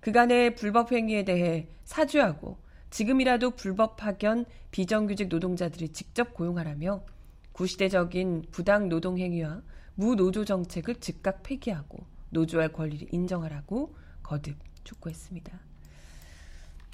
그간의 0.00 0.56
불법 0.56 0.92
행위에 0.92 1.24
대해 1.24 1.68
사죄하고 1.84 2.58
지금이라도 2.90 3.52
불법 3.52 3.96
파견 3.96 4.44
비정규직 4.70 5.28
노동자들이 5.28 5.90
직접 5.90 6.34
고용하라며 6.34 7.04
구시대적인 7.52 8.46
부당 8.50 8.88
노동 8.88 9.18
행위와 9.18 9.62
무노조 9.94 10.44
정책을 10.44 10.96
즉각 10.96 11.42
폐기하고 11.42 12.06
노조할 12.30 12.72
권리를 12.72 13.08
인정하라고 13.12 13.94
거듭 14.22 14.56
촉구했습니다. 14.84 15.60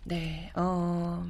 네, 0.04 0.50
어. 0.54 1.26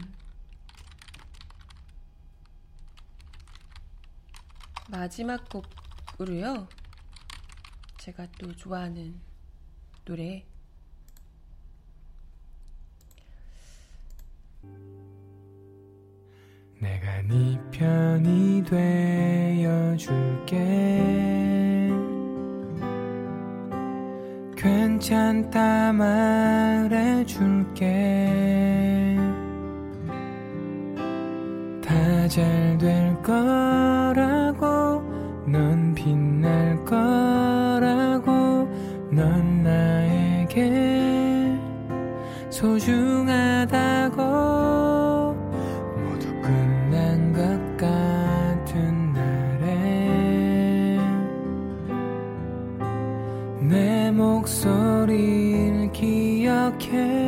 마지막 4.91 5.47
곡으로요. 5.51 6.67
제가 7.99 8.27
또 8.39 8.57
좋아하는 8.57 9.21
노래. 10.05 10.47
내가 16.81 17.23
네 17.23 17.61
편이 17.71 18.65
되어줄게 18.65 20.57
괜찮다 24.57 25.93
말해줄게 25.93 27.29
다 32.09 32.27
잘 32.27 32.79
될 32.79 33.15
거라고 33.23 35.03
넌 35.47 35.95
빛날 35.95 36.83
거라고 36.87 38.67
넌 39.11 39.63
나에게 39.63 41.53
소중하다고. 42.49 44.23
모두 45.99 46.29
끝난 46.41 47.33
것 47.35 47.43
같은 47.77 49.13
날에 49.13 50.99
내 53.61 54.11
목소리를 54.13 55.93
기억해 55.93 57.28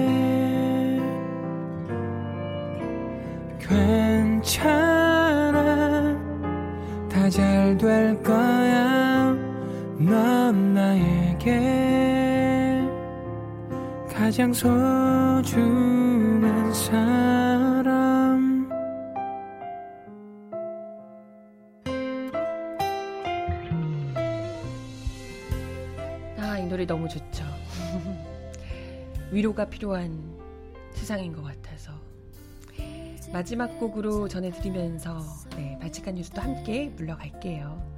나에게 11.41 12.87
가장 14.13 14.53
소중한 14.53 15.53
사람 16.75 18.71
아, 26.39 26.59
이 26.59 26.67
노래 26.67 26.85
너무 26.85 27.09
좋죠. 27.09 27.45
위로가 29.33 29.65
필요한 29.65 30.39
세상인 30.93 31.33
것 31.33 31.43
같아서. 31.43 31.93
마지막 33.33 33.79
곡으로 33.79 34.27
전해드리면서, 34.29 35.25
네, 35.57 35.79
발칙한 35.81 36.17
뉴스도 36.17 36.43
함께 36.43 36.89
물러갈게요. 36.97 37.90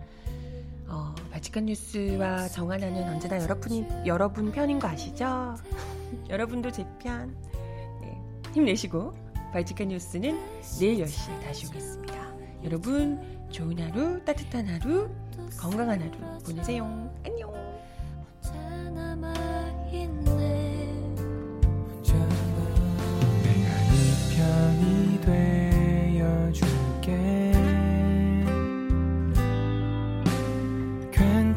어, 1.42 1.44
발칙한 1.44 1.66
뉴스와 1.66 2.46
정하나는 2.48 3.02
언제나 3.14 3.42
여러분이, 3.42 3.84
여러분 4.06 4.52
편인 4.52 4.78
거 4.78 4.86
아시죠? 4.86 5.56
여러분도 6.30 6.70
제 6.70 6.86
편. 7.00 7.34
네, 8.00 8.16
힘내시고, 8.54 9.12
발칙한 9.52 9.88
뉴스는 9.88 10.38
내일 10.78 11.04
10시에 11.04 11.40
다시 11.42 11.66
오겠습니다. 11.66 12.14
여러분, 12.62 13.20
좋은 13.50 13.76
하루, 13.80 14.24
따뜻한 14.24 14.68
하루, 14.68 15.10
건강한 15.58 16.00
하루 16.00 16.38
보내세요. 16.44 17.12
안녕! 17.26 17.51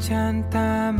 괜찮다 0.06 0.92